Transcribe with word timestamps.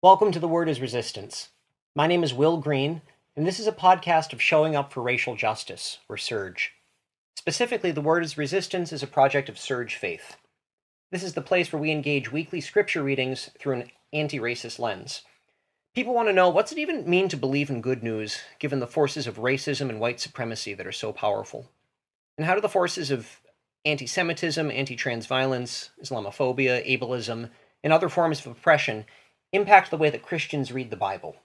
Welcome 0.00 0.30
to 0.30 0.38
The 0.38 0.46
Word 0.46 0.68
is 0.68 0.80
Resistance. 0.80 1.48
My 1.96 2.06
name 2.06 2.22
is 2.22 2.32
Will 2.32 2.58
Green, 2.58 3.02
and 3.34 3.44
this 3.44 3.58
is 3.58 3.66
a 3.66 3.72
podcast 3.72 4.32
of 4.32 4.40
showing 4.40 4.76
up 4.76 4.92
for 4.92 5.02
racial 5.02 5.34
justice, 5.34 5.98
or 6.08 6.14
SURJ. 6.14 6.68
Specifically, 7.34 7.90
The 7.90 8.00
Word 8.00 8.22
is 8.22 8.38
Resistance 8.38 8.92
is 8.92 9.02
a 9.02 9.08
project 9.08 9.48
of 9.48 9.56
SURJ 9.56 9.90
Faith. 9.94 10.36
This 11.10 11.24
is 11.24 11.32
the 11.32 11.42
place 11.42 11.72
where 11.72 11.82
we 11.82 11.90
engage 11.90 12.30
weekly 12.30 12.60
scripture 12.60 13.02
readings 13.02 13.50
through 13.58 13.74
an 13.74 13.90
anti 14.12 14.38
racist 14.38 14.78
lens. 14.78 15.22
People 15.96 16.14
want 16.14 16.28
to 16.28 16.32
know 16.32 16.48
what's 16.48 16.70
it 16.70 16.78
even 16.78 17.10
mean 17.10 17.28
to 17.28 17.36
believe 17.36 17.68
in 17.68 17.80
good 17.80 18.04
news, 18.04 18.38
given 18.60 18.78
the 18.78 18.86
forces 18.86 19.26
of 19.26 19.38
racism 19.38 19.88
and 19.88 19.98
white 19.98 20.20
supremacy 20.20 20.74
that 20.74 20.86
are 20.86 20.92
so 20.92 21.12
powerful? 21.12 21.72
And 22.36 22.46
how 22.46 22.54
do 22.54 22.60
the 22.60 22.68
forces 22.68 23.10
of 23.10 23.40
anti 23.84 24.06
Semitism, 24.06 24.70
anti 24.70 24.94
trans 24.94 25.26
violence, 25.26 25.90
Islamophobia, 26.00 26.86
ableism, 26.86 27.50
and 27.82 27.92
other 27.92 28.08
forms 28.08 28.38
of 28.38 28.52
oppression 28.52 29.04
impact 29.52 29.90
the 29.90 29.96
way 29.96 30.10
that 30.10 30.22
Christians 30.22 30.72
read 30.72 30.90
the 30.90 30.96
Bible? 30.96 31.36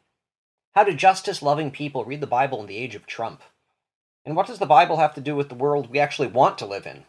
How 0.76 0.84
do 0.84 0.94
justice 0.94 1.42
loving 1.42 1.72
people 1.72 2.04
read 2.04 2.22
the 2.22 2.28
Bible 2.28 2.60
in 2.62 2.68
the 2.68 2.78
age 2.78 2.95
of 2.95 3.06
Trump? 3.06 3.42
And 4.26 4.36
what 4.36 4.48
does 4.48 4.60
the 4.60 4.66
Bible 4.66 4.98
have 4.98 5.14
to 5.16 5.22
do 5.22 5.36
with 5.36 5.50
the 5.50 5.56
world 5.56 5.90
we 5.90 6.00
actually 6.00 6.28
want 6.28 6.58
to 6.58 6.66
live 6.66 6.86
in? 6.86 7.06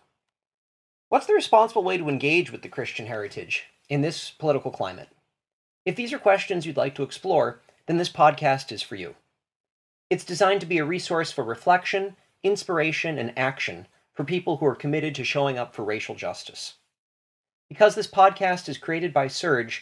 What's 1.08 1.26
the 1.26 1.34
responsible 1.34 1.84
way 1.84 1.96
to 1.96 2.08
engage 2.08 2.50
with 2.50 2.62
the 2.62 2.68
Christian 2.68 3.06
heritage 3.06 3.66
in 3.88 4.00
this 4.00 4.30
political 4.30 4.70
climate? 4.70 5.08
If 5.84 5.96
these 5.96 6.12
are 6.12 6.18
questions 6.18 6.66
you'd 6.66 6.76
like 6.76 6.94
to 6.96 7.02
explore, 7.02 7.60
then 7.86 7.98
this 7.98 8.10
podcast 8.10 8.72
is 8.72 8.82
for 8.82 8.96
you. 8.96 9.14
It's 10.10 10.24
designed 10.24 10.60
to 10.60 10.66
be 10.66 10.78
a 10.78 10.84
resource 10.84 11.30
for 11.32 11.44
reflection, 11.44 12.16
inspiration, 12.42 13.18
and 13.18 13.32
action 13.38 13.86
for 14.14 14.24
people 14.24 14.58
who 14.58 14.66
are 14.66 14.74
committed 14.74 15.14
to 15.16 15.24
showing 15.24 15.58
up 15.58 15.74
for 15.74 15.84
racial 15.84 16.14
justice. 16.14 16.74
Because 17.68 17.94
this 17.94 18.06
podcast 18.06 18.68
is 18.68 18.78
created 18.78 19.12
by 19.12 19.26
SURJ, 19.26 19.80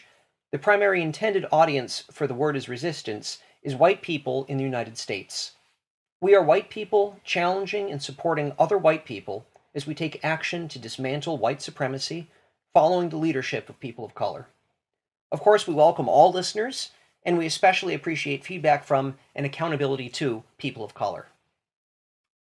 the 0.53 0.59
primary 0.59 1.01
intended 1.01 1.47
audience 1.51 2.03
for 2.11 2.27
The 2.27 2.35
Word 2.35 2.55
is 2.55 2.69
Resistance 2.69 3.39
is 3.63 3.75
white 3.75 4.03
people 4.03 4.45
in 4.47 4.57
the 4.57 4.63
United 4.63 4.99
States. 4.99 5.53
We 6.21 6.35
are 6.35 6.43
white 6.43 6.69
people 6.69 7.19
challenging 7.23 7.89
and 7.89 8.03
supporting 8.03 8.53
other 8.59 8.77
white 8.77 9.03
people 9.03 9.47
as 9.73 9.87
we 9.87 9.95
take 9.95 10.23
action 10.23 10.67
to 10.67 10.77
dismantle 10.77 11.39
white 11.39 11.59
supremacy 11.63 12.27
following 12.71 13.09
the 13.09 13.17
leadership 13.17 13.67
of 13.67 13.79
people 13.79 14.05
of 14.05 14.13
color. 14.13 14.45
Of 15.31 15.39
course, 15.39 15.65
we 15.65 15.73
welcome 15.73 16.07
all 16.07 16.31
listeners, 16.31 16.91
and 17.23 17.35
we 17.35 17.47
especially 17.47 17.95
appreciate 17.95 18.45
feedback 18.45 18.83
from 18.83 19.15
and 19.33 19.47
accountability 19.47 20.07
to 20.09 20.43
people 20.59 20.83
of 20.83 20.93
color. 20.93 21.29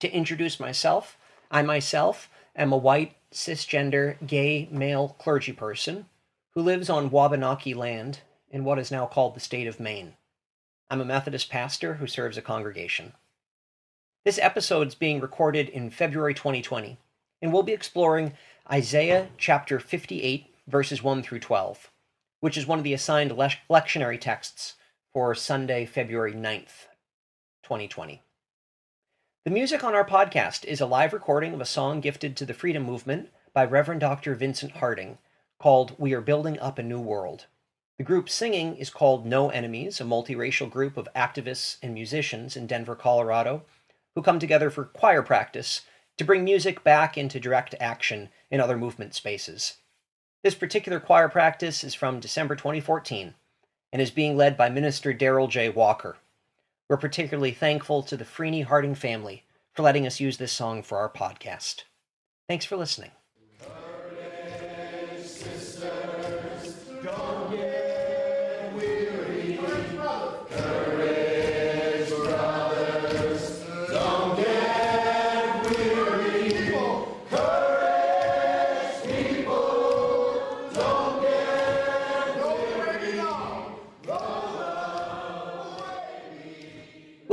To 0.01 0.11
introduce 0.11 0.59
myself, 0.59 1.19
I 1.51 1.61
myself 1.61 2.31
am 2.57 2.73
a 2.73 2.79
white, 2.79 3.17
cisgender, 3.31 4.17
gay, 4.27 4.67
male 4.73 5.15
clergy 5.19 5.53
person 5.53 6.07
who 6.59 6.65
lives 6.65 6.91
on 6.91 7.09
Wabanaki 7.09 7.73
land 7.73 8.19
in 8.51 8.65
what 8.65 8.81
is 8.81 8.91
now 8.91 9.07
called 9.07 9.37
the 9.37 9.41
state 9.41 9.69
of 9.69 9.79
Maine. 9.79 10.15
I'm 10.91 11.01
a 11.01 11.05
Methodist 11.05 11.49
pastor 11.51 11.95
who 11.95 12.09
serves 12.09 12.37
a 12.37 12.43
congregation. 12.43 13.13
This 14.25 14.41
episode 14.43 14.89
is 14.89 14.97
being 14.97 15.21
recorded 15.21 15.69
in 15.69 15.89
February 15.89 16.35
2020, 16.35 16.99
and 17.41 17.53
we'll 17.53 17.63
be 17.63 17.73
exploring 17.73 18.33
Isaiah 18.69 19.29
chapter 19.39 19.79
58, 19.79 20.53
verses 20.67 21.01
1 21.01 21.23
through 21.23 21.39
12, 21.39 21.93
which 22.41 22.57
is 22.57 22.67
one 22.67 22.79
of 22.79 22.85
the 22.85 22.93
assigned 22.93 23.31
le- 23.39 23.53
lectionary 23.71 24.21
texts 24.21 24.75
for 25.13 25.37
Sunday, 25.37 25.87
February 25.87 26.33
9th, 26.33 26.89
2020. 27.63 28.21
The 29.45 29.51
music 29.53 29.85
on 29.85 29.95
our 29.95 30.05
podcast 30.05 30.65
is 30.65 30.81
a 30.81 30.87
live 30.87 31.13
recording 31.13 31.55
of 31.55 31.61
a 31.61 31.65
song 31.65 32.01
gifted 32.01 32.37
to 32.37 32.45
the 32.45 32.53
Freedom 32.53 32.83
Movement 32.83 33.29
by 33.53 33.65
Reverend 33.65 34.01
Dr. 34.01 34.35
Vincent 34.35 34.73
Harding 34.73 35.19
called 35.59 35.95
We 35.99 36.13
Are 36.13 36.21
Building 36.21 36.59
Up 36.61 36.79
a 36.79 36.83
New 36.83 37.01
World. 37.01 37.47
The 37.99 38.05
group 38.05 38.29
singing 38.29 38.77
is 38.77 38.91
called 38.91 39.27
No 39.27 39.51
Enemies, 39.51 40.01
a 40.01 40.05
multiracial 40.05 40.71
group 40.71 40.97
of 40.97 41.09
activists 41.17 41.79
and 41.83 41.93
musicians 41.93 42.57
in 42.57 42.69
Denver, 42.69 42.95
Colorado, 42.95 43.63
who 44.15 44.23
come 44.23 44.39
together 44.39 44.71
for 44.71 44.85
choir 44.85 45.23
practice 45.23 45.83
to 46.17 46.25
bring 46.25 46.45
music 46.45 46.85
back 46.85 47.19
into 47.19 47.41
direct 47.41 47.75
action 47.81 48.29
in 48.51 48.61
other 48.61 48.77
movement 48.77 49.15
spaces. 49.15 49.79
This 50.45 50.55
particular 50.55 51.01
choir 51.01 51.29
practice 51.29 51.83
is 51.83 51.95
from 51.95 52.21
December 52.21 52.55
2014 52.55 53.35
and 53.93 54.03
is 54.03 54.13
being 54.13 54.37
led 54.37 54.57
by 54.57 54.69
Minister 54.69 55.13
Daryl 55.13 55.51
J. 55.51 55.69
Walker. 55.69 56.19
We're 56.89 56.97
particularly 56.97 57.53
thankful 57.53 58.03
to 58.05 58.17
the 58.17 58.25
Freeney 58.25 58.65
Harding 58.65 58.95
family 58.95 59.45
for 59.75 59.83
letting 59.83 60.07
us 60.07 60.21
use 60.21 60.37
this 60.37 60.53
song 60.53 60.83
for 60.83 60.99
our 60.99 61.11
podcast. 61.11 61.83
Thanks 62.49 62.65
for 62.65 62.77
listening. 62.77 63.11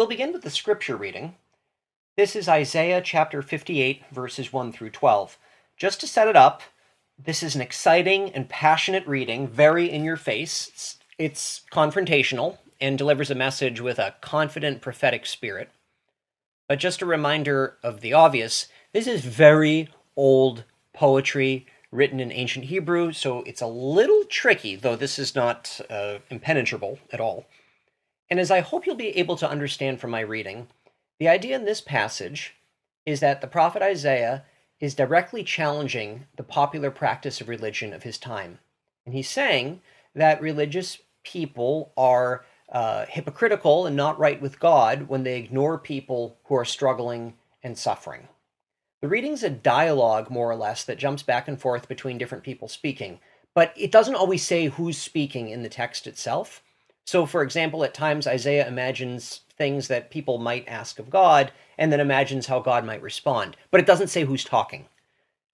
We'll 0.05 0.11
begin 0.11 0.33
with 0.33 0.43
the 0.43 0.51
scripture 0.51 0.95
reading. 0.95 1.33
This 2.15 2.35
is 2.35 2.47
Isaiah 2.47 3.01
chapter 3.01 3.41
58, 3.41 4.03
verses 4.11 4.53
1 4.53 4.71
through 4.71 4.91
12. 4.91 5.39
Just 5.77 5.99
to 5.99 6.05
set 6.05 6.27
it 6.27 6.35
up, 6.35 6.61
this 7.17 7.41
is 7.41 7.55
an 7.55 7.61
exciting 7.61 8.29
and 8.29 8.47
passionate 8.47 9.07
reading, 9.07 9.47
very 9.47 9.89
in 9.89 10.03
your 10.03 10.15
face. 10.15 10.67
It's, 10.67 10.97
it's 11.17 11.61
confrontational 11.71 12.59
and 12.79 12.99
delivers 12.99 13.31
a 13.31 13.35
message 13.35 13.81
with 13.81 13.97
a 13.97 14.13
confident 14.21 14.79
prophetic 14.79 15.25
spirit. 15.25 15.71
But 16.69 16.77
just 16.77 17.01
a 17.01 17.07
reminder 17.07 17.77
of 17.81 18.01
the 18.01 18.13
obvious 18.13 18.67
this 18.93 19.07
is 19.07 19.25
very 19.25 19.89
old 20.15 20.65
poetry 20.93 21.65
written 21.89 22.19
in 22.19 22.31
ancient 22.31 22.65
Hebrew, 22.65 23.11
so 23.11 23.41
it's 23.47 23.61
a 23.61 23.65
little 23.65 24.23
tricky, 24.25 24.75
though 24.75 24.95
this 24.95 25.17
is 25.17 25.33
not 25.33 25.81
uh, 25.89 26.19
impenetrable 26.29 26.99
at 27.11 27.19
all. 27.19 27.47
And 28.29 28.39
as 28.39 28.51
I 28.51 28.61
hope 28.61 28.85
you'll 28.85 28.95
be 28.95 29.17
able 29.17 29.35
to 29.37 29.49
understand 29.49 29.99
from 29.99 30.11
my 30.11 30.21
reading, 30.21 30.67
the 31.19 31.27
idea 31.27 31.55
in 31.55 31.65
this 31.65 31.81
passage 31.81 32.55
is 33.05 33.19
that 33.19 33.41
the 33.41 33.47
prophet 33.47 33.81
Isaiah 33.81 34.43
is 34.79 34.95
directly 34.95 35.43
challenging 35.43 36.25
the 36.35 36.43
popular 36.43 36.91
practice 36.91 37.39
of 37.39 37.47
religion 37.47 37.93
of 37.93 38.03
his 38.03 38.17
time. 38.17 38.59
And 39.05 39.13
he's 39.15 39.29
saying 39.29 39.81
that 40.15 40.41
religious 40.41 40.97
people 41.23 41.93
are 41.95 42.45
uh, 42.71 43.05
hypocritical 43.07 43.85
and 43.85 43.95
not 43.95 44.19
right 44.19 44.41
with 44.41 44.59
God 44.59 45.07
when 45.07 45.23
they 45.23 45.37
ignore 45.37 45.77
people 45.77 46.37
who 46.45 46.55
are 46.55 46.65
struggling 46.65 47.35
and 47.63 47.77
suffering. 47.77 48.27
The 49.01 49.07
reading's 49.07 49.43
a 49.43 49.49
dialogue, 49.49 50.31
more 50.31 50.49
or 50.49 50.55
less, 50.55 50.83
that 50.85 50.97
jumps 50.97 51.21
back 51.21 51.47
and 51.47 51.61
forth 51.61 51.87
between 51.87 52.17
different 52.17 52.43
people 52.43 52.67
speaking, 52.67 53.19
but 53.53 53.71
it 53.77 53.91
doesn't 53.91 54.15
always 54.15 54.43
say 54.43 54.65
who's 54.65 54.97
speaking 54.97 55.49
in 55.49 55.63
the 55.63 55.69
text 55.69 56.07
itself. 56.07 56.63
So, 57.05 57.25
for 57.25 57.43
example, 57.43 57.83
at 57.83 57.93
times 57.93 58.27
Isaiah 58.27 58.67
imagines 58.67 59.41
things 59.57 59.87
that 59.87 60.11
people 60.11 60.37
might 60.37 60.67
ask 60.67 60.99
of 60.99 61.09
God 61.09 61.51
and 61.77 61.91
then 61.91 61.99
imagines 61.99 62.47
how 62.47 62.59
God 62.59 62.83
might 62.85 63.01
respond, 63.01 63.55
but 63.71 63.79
it 63.79 63.85
doesn't 63.85 64.09
say 64.09 64.23
who's 64.23 64.43
talking. 64.43 64.87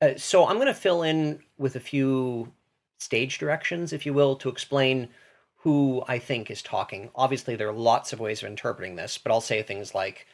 Uh, 0.01 0.15
so, 0.17 0.47
I'm 0.47 0.55
going 0.55 0.67
to 0.67 0.73
fill 0.73 1.03
in 1.03 1.39
with 1.57 1.75
a 1.75 1.81
few 1.81 2.51
stage 2.99 3.37
directions, 3.37 3.93
if 3.93 4.05
you 4.05 4.13
will, 4.13 4.35
to 4.37 4.49
explain 4.49 5.09
who 5.57 6.03
I 6.07 6.17
think 6.17 6.49
is 6.49 6.61
talking. 6.61 7.11
Obviously, 7.15 7.55
there 7.55 7.67
are 7.67 7.73
lots 7.73 8.13
of 8.13 8.19
ways 8.19 8.41
of 8.41 8.49
interpreting 8.49 8.95
this, 8.95 9.17
but 9.17 9.31
I'll 9.31 9.41
say 9.41 9.61
things 9.61 9.93
like, 9.93 10.25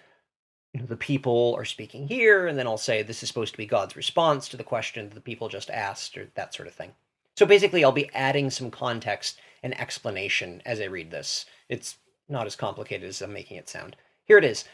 the 0.74 0.98
people 0.98 1.56
are 1.58 1.66
speaking 1.66 2.08
here, 2.08 2.46
and 2.48 2.58
then 2.58 2.68
I'll 2.68 2.78
say 2.78 3.02
this 3.02 3.24
is 3.24 3.30
supposed 3.30 3.54
to 3.54 3.58
be 3.58 3.66
God's 3.66 3.96
response 3.96 4.48
to 4.50 4.58
the 4.58 4.64
question 4.64 5.10
that 5.10 5.16
the 5.16 5.22
people 5.22 5.50
just 5.50 5.70
asked, 5.70 6.18
or 6.18 6.28
that 6.36 6.54
sort 6.54 6.68
of 6.68 6.76
thing. 6.76 6.92
So 7.36 7.46
basically, 7.46 7.84
I'll 7.84 7.92
be 7.92 8.14
adding 8.14 8.50
some 8.50 8.70
context 8.70 9.40
and 9.64 9.80
explanation 9.80 10.62
as 10.66 10.80
I 10.80 10.86
read 10.86 11.12
this. 11.12 11.46
It's 11.70 11.98
not 12.30 12.46
as 12.46 12.56
complicated 12.56 13.08
as 13.08 13.22
I'm 13.22 13.34
making 13.34 13.58
it 13.58 13.70
sound. 13.70 13.96
Here 14.26 14.38
it 14.38 14.46
is 14.46 14.66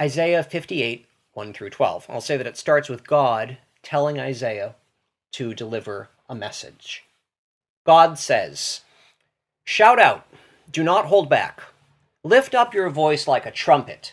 Isaiah 0.00 0.42
58, 0.42 1.06
1 1.32 1.52
through 1.52 1.70
12. 1.70 2.06
I'll 2.08 2.20
say 2.20 2.36
that 2.36 2.46
it 2.46 2.56
starts 2.56 2.88
with 2.88 3.06
God 3.06 3.58
telling 3.82 4.18
Isaiah 4.18 4.76
to 5.32 5.54
deliver 5.54 6.08
a 6.28 6.34
message. 6.34 7.04
God 7.84 8.18
says, 8.18 8.82
Shout 9.64 9.98
out, 9.98 10.26
do 10.70 10.82
not 10.82 11.06
hold 11.06 11.28
back. 11.28 11.62
Lift 12.22 12.54
up 12.54 12.74
your 12.74 12.90
voice 12.90 13.26
like 13.26 13.46
a 13.46 13.50
trumpet. 13.50 14.12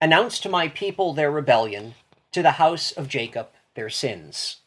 Announce 0.00 0.38
to 0.40 0.48
my 0.48 0.68
people 0.68 1.12
their 1.12 1.30
rebellion, 1.30 1.94
to 2.32 2.42
the 2.42 2.52
house 2.52 2.92
of 2.92 3.08
Jacob 3.08 3.48
their 3.74 3.90
sins. 3.90 4.58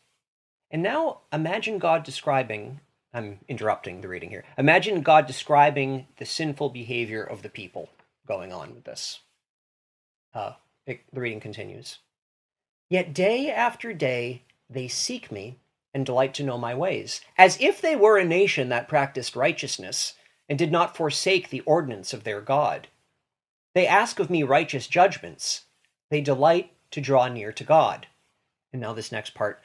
And 0.72 0.82
now 0.82 1.20
imagine 1.32 1.78
God 1.78 2.04
describing, 2.04 2.80
I'm 3.14 3.40
interrupting 3.48 4.02
the 4.02 4.08
reading 4.08 4.30
here. 4.30 4.44
Imagine 4.58 5.02
God 5.02 5.28
describing 5.28 6.08
the 6.18 6.26
sinful 6.26 6.70
behavior 6.70 7.24
of 7.24 7.44
the 7.44 7.50
people 7.50 7.90
going 8.28 8.52
on 8.52 8.74
with 8.74 8.86
this. 8.86 9.20
Uh, 10.34 10.54
it, 10.88 11.02
the 11.14 11.22
reading 11.22 11.40
continues. 11.40 12.00
Yet 12.90 13.14
day 13.14 13.52
after 13.52 13.94
day 13.94 14.44
they 14.70 14.88
seek 14.88 15.32
me 15.32 15.60
and 15.94 16.06
delight 16.06 16.34
to 16.34 16.44
know 16.44 16.58
my 16.58 16.74
ways, 16.74 17.22
as 17.38 17.58
if 17.62 17.80
they 17.80 17.96
were 17.96 18.18
a 18.18 18.26
nation 18.26 18.70
that 18.70 18.88
practiced 18.88 19.36
righteousness, 19.36 20.16
and 20.50 20.58
did 20.58 20.72
not 20.72 20.98
forsake 20.98 21.50
the 21.50 21.62
ordinance 21.62 22.14
of 22.14 22.24
their 22.24 22.42
God. 22.42 22.88
They 23.76 23.88
ask 23.88 24.20
of 24.20 24.30
me 24.30 24.44
righteous 24.44 24.88
judgments. 24.88 25.66
They 26.10 26.22
delight 26.22 26.74
to 26.92 27.02
draw 27.02 27.28
near 27.28 27.52
to 27.54 27.64
God. 27.64 28.08
And 28.72 28.82
now, 28.82 28.94
this 28.94 29.12
next 29.12 29.36
part 29.36 29.62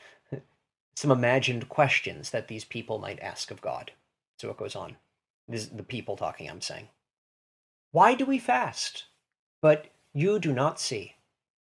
some 0.98 1.12
imagined 1.12 1.68
questions 1.68 2.30
that 2.30 2.48
these 2.48 2.64
people 2.64 2.98
might 2.98 3.20
ask 3.20 3.52
of 3.52 3.60
God. 3.60 3.92
So 4.40 4.50
it 4.50 4.56
goes 4.56 4.74
on. 4.74 4.96
This 5.46 5.62
is 5.62 5.68
the 5.68 5.84
people 5.84 6.16
talking, 6.16 6.50
I'm 6.50 6.60
saying. 6.60 6.88
Why 7.92 8.16
do 8.16 8.26
we 8.26 8.40
fast? 8.40 9.04
But 9.62 9.86
you 10.12 10.40
do 10.40 10.52
not 10.52 10.80
see. 10.80 11.14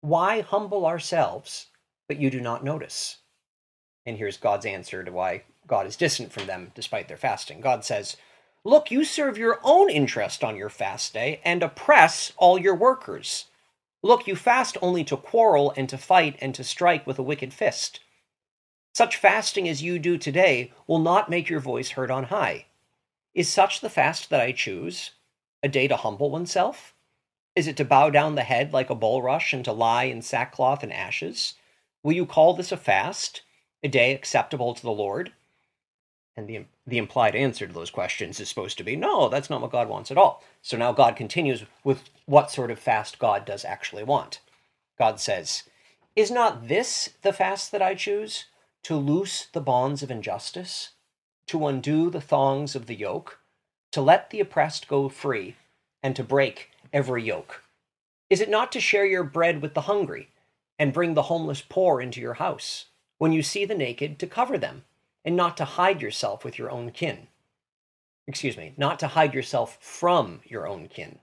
Why 0.02 0.42
humble 0.42 0.86
ourselves, 0.86 1.68
but 2.10 2.18
you 2.20 2.30
do 2.30 2.42
not 2.42 2.66
notice? 2.66 3.20
And 4.06 4.18
here's 4.18 4.36
God's 4.36 4.66
answer 4.66 5.06
to 5.06 5.12
why 5.14 5.44
God 5.68 5.88
is 5.88 5.96
distant 5.96 6.34
from 6.34 6.46
them 6.46 6.74
despite 6.76 7.08
their 7.08 7.16
fasting. 7.16 7.62
God 7.62 7.86
says, 7.86 8.18
Look, 8.66 8.92
you 8.92 9.06
serve 9.06 9.38
your 9.38 9.62
own 9.64 9.90
interest 9.90 10.44
on 10.44 10.58
your 10.58 10.70
fast 10.70 11.14
day 11.14 11.40
and 11.46 11.64
oppress 11.64 12.34
all 12.36 12.60
your 12.60 12.76
workers. 12.76 13.46
Look, 14.02 14.28
you 14.28 14.36
fast 14.36 14.78
only 14.82 15.06
to 15.06 15.16
quarrel 15.16 15.74
and 15.78 15.88
to 15.88 15.98
fight 15.98 16.36
and 16.42 16.54
to 16.56 16.64
strike 16.66 17.08
with 17.08 17.18
a 17.18 17.24
wicked 17.24 17.54
fist. 17.54 18.02
Such 18.94 19.18
fasting 19.18 19.68
as 19.68 19.82
you 19.82 19.98
do 19.98 20.20
today 20.20 20.72
will 20.86 21.00
not 21.00 21.30
make 21.30 21.50
your 21.50 21.60
voice 21.60 21.92
heard 21.92 22.12
on 22.12 22.26
high. 22.26 22.68
Is 23.34 23.50
such 23.50 23.82
the 23.82 23.90
fast 23.90 24.30
that 24.30 24.40
I 24.40 24.52
choose? 24.52 25.12
A 25.64 25.68
day 25.68 25.88
to 25.88 25.98
humble 25.98 26.30
oneself? 26.30 26.94
Is 27.56 27.68
it 27.68 27.76
to 27.78 27.86
bow 27.86 28.12
down 28.12 28.36
the 28.36 28.44
head 28.44 28.72
like 28.72 28.92
a 28.92 28.96
bulrush 28.96 29.52
and 29.52 29.66
to 29.66 29.72
lie 29.72 30.04
in 30.04 30.22
sackcloth 30.22 30.84
and 30.84 30.94
ashes? 30.94 31.56
Will 32.04 32.14
you 32.14 32.28
call 32.28 32.54
this 32.54 32.72
a 32.72 32.78
fast, 32.78 33.42
a 33.82 33.88
day 33.88 34.14
acceptable 34.14 34.76
to 34.76 34.82
the 34.84 34.92
Lord? 34.92 35.32
And 36.38 36.48
the, 36.48 36.66
the 36.86 37.00
implied 37.00 37.36
answer 37.36 37.66
to 37.66 37.74
those 37.74 37.92
questions 37.92 38.40
is 38.40 38.50
supposed 38.50 38.78
to 38.78 38.84
be 38.84 38.96
no, 38.96 39.28
that's 39.28 39.50
not 39.50 39.62
what 39.62 39.72
God 39.72 39.90
wants 39.90 40.12
at 40.12 40.18
all. 40.18 40.44
So 40.62 40.78
now 40.78 40.92
God 40.92 41.16
continues 41.16 41.64
with 41.84 42.10
what 42.26 42.52
sort 42.52 42.70
of 42.70 42.78
fast 42.78 43.18
God 43.18 43.44
does 43.46 43.66
actually 43.66 44.04
want. 44.04 44.40
God 45.00 45.20
says, 45.20 45.64
Is 46.16 46.30
not 46.30 46.68
this 46.68 47.10
the 47.24 47.34
fast 47.34 47.72
that 47.72 47.82
I 47.82 47.96
choose? 47.96 48.46
To 48.84 48.96
loose 48.98 49.46
the 49.46 49.62
bonds 49.62 50.04
of 50.04 50.12
injustice, 50.12 50.92
to 51.48 51.68
undo 51.68 52.10
the 52.10 52.22
thongs 52.22 52.76
of 52.76 52.86
the 52.86 52.96
yoke, 52.96 53.40
to 53.92 54.02
let 54.02 54.30
the 54.30 54.40
oppressed 54.40 54.88
go 54.88 55.08
free, 55.08 55.56
and 56.02 56.16
to 56.16 56.24
break 56.24 56.72
every 56.92 57.24
yoke? 57.24 57.64
Is 58.30 58.42
it 58.42 58.50
not 58.50 58.72
to 58.74 58.82
share 58.82 59.06
your 59.06 59.24
bread 59.24 59.62
with 59.62 59.74
the 59.74 59.82
hungry, 59.82 60.30
and 60.78 60.92
bring 60.92 61.14
the 61.14 61.24
homeless 61.24 61.62
poor 61.62 62.02
into 62.02 62.20
your 62.20 62.34
house? 62.36 62.88
When 63.20 63.32
you 63.32 63.42
see 63.42 63.64
the 63.64 63.76
naked, 63.76 64.20
to 64.20 64.28
cover 64.28 64.58
them 64.58 64.84
and 65.24 65.36
not 65.36 65.56
to 65.58 65.66
hide 65.66 66.02
yourself 66.02 66.44
with 66.44 66.60
your 66.60 66.70
own 66.70 66.92
kin. 66.92 67.28
Excuse 68.28 68.58
me, 68.58 68.74
not 68.76 69.00
to 69.00 69.08
hide 69.08 69.34
yourself 69.34 69.78
from 69.80 70.42
your 70.44 70.68
own 70.68 70.88
kin. 70.88 71.20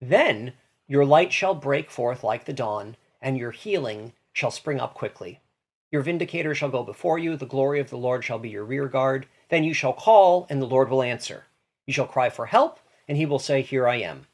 Then 0.00 0.54
your 0.86 1.04
light 1.04 1.32
shall 1.32 1.54
break 1.54 1.90
forth 1.90 2.24
like 2.24 2.46
the 2.46 2.52
dawn, 2.52 2.96
and 3.20 3.36
your 3.36 3.50
healing 3.50 4.14
shall 4.32 4.50
spring 4.50 4.80
up 4.80 4.94
quickly. 4.94 5.40
Your 5.90 6.02
vindicator 6.02 6.54
shall 6.54 6.68
go 6.68 6.82
before 6.82 7.18
you, 7.18 7.36
the 7.36 7.46
glory 7.46 7.80
of 7.80 7.90
the 7.90 7.96
Lord 7.96 8.24
shall 8.24 8.38
be 8.38 8.50
your 8.50 8.64
rear 8.64 8.88
guard. 8.88 9.26
Then 9.48 9.64
you 9.64 9.72
shall 9.72 9.92
call, 9.92 10.46
and 10.50 10.60
the 10.60 10.66
Lord 10.66 10.90
will 10.90 11.02
answer. 11.02 11.44
You 11.86 11.92
shall 11.94 12.06
cry 12.06 12.28
for 12.28 12.46
help, 12.46 12.78
and 13.06 13.16
he 13.16 13.26
will 13.26 13.38
say, 13.38 13.62
Here 13.62 13.88
I 13.88 13.96
am. 13.96 14.26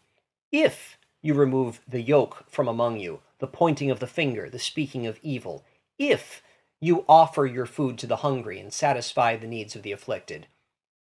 If 0.50 0.98
you 1.22 1.34
remove 1.34 1.80
the 1.86 2.02
yoke 2.02 2.44
from 2.48 2.66
among 2.66 2.98
you, 2.98 3.20
the 3.38 3.46
pointing 3.46 3.90
of 3.90 4.00
the 4.00 4.06
finger, 4.06 4.50
the 4.50 4.58
speaking 4.58 5.06
of 5.06 5.20
evil, 5.22 5.64
if 5.98 6.42
you 6.80 7.04
offer 7.08 7.46
your 7.46 7.66
food 7.66 7.96
to 7.98 8.06
the 8.06 8.16
hungry 8.16 8.60
and 8.60 8.72
satisfy 8.72 9.36
the 9.36 9.46
needs 9.46 9.74
of 9.74 9.82
the 9.82 9.92
afflicted. 9.92 10.46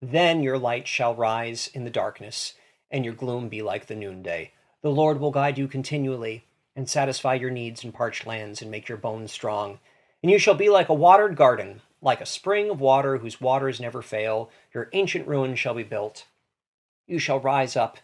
Then 0.02 0.42
your 0.42 0.58
light 0.58 0.88
shall 0.88 1.14
rise 1.14 1.70
in 1.74 1.84
the 1.84 1.90
darkness, 1.90 2.54
and 2.90 3.04
your 3.04 3.14
gloom 3.14 3.50
be 3.50 3.62
like 3.62 3.88
the 3.88 3.96
noonday. 3.96 4.52
The 4.82 4.92
Lord 4.92 5.20
will 5.20 5.32
guide 5.32 5.58
you 5.58 5.68
continually, 5.68 6.46
and 6.76 6.90
satisfy 6.90 7.34
your 7.34 7.50
needs 7.50 7.84
in 7.84 7.92
parched 7.92 8.26
lands, 8.26 8.62
and 8.62 8.72
make 8.72 8.88
your 8.88 8.98
bones 8.98 9.32
strong. 9.32 9.80
And 10.24 10.32
you 10.32 10.40
shall 10.40 10.56
be 10.56 10.70
like 10.70 10.90
a 10.90 10.94
watered 10.94 11.36
garden, 11.36 11.82
like 12.02 12.22
a 12.22 12.26
spring 12.26 12.72
of 12.72 12.80
water 12.80 13.18
whose 13.18 13.42
waters 13.42 13.80
never 13.80 14.02
fail. 14.02 14.50
Your 14.74 14.90
ancient 14.94 15.28
ruins 15.28 15.60
shall 15.60 15.76
be 15.76 15.84
built. 15.84 16.26
You 17.06 17.20
shall 17.20 17.40
rise 17.40 17.76
up 17.76 17.98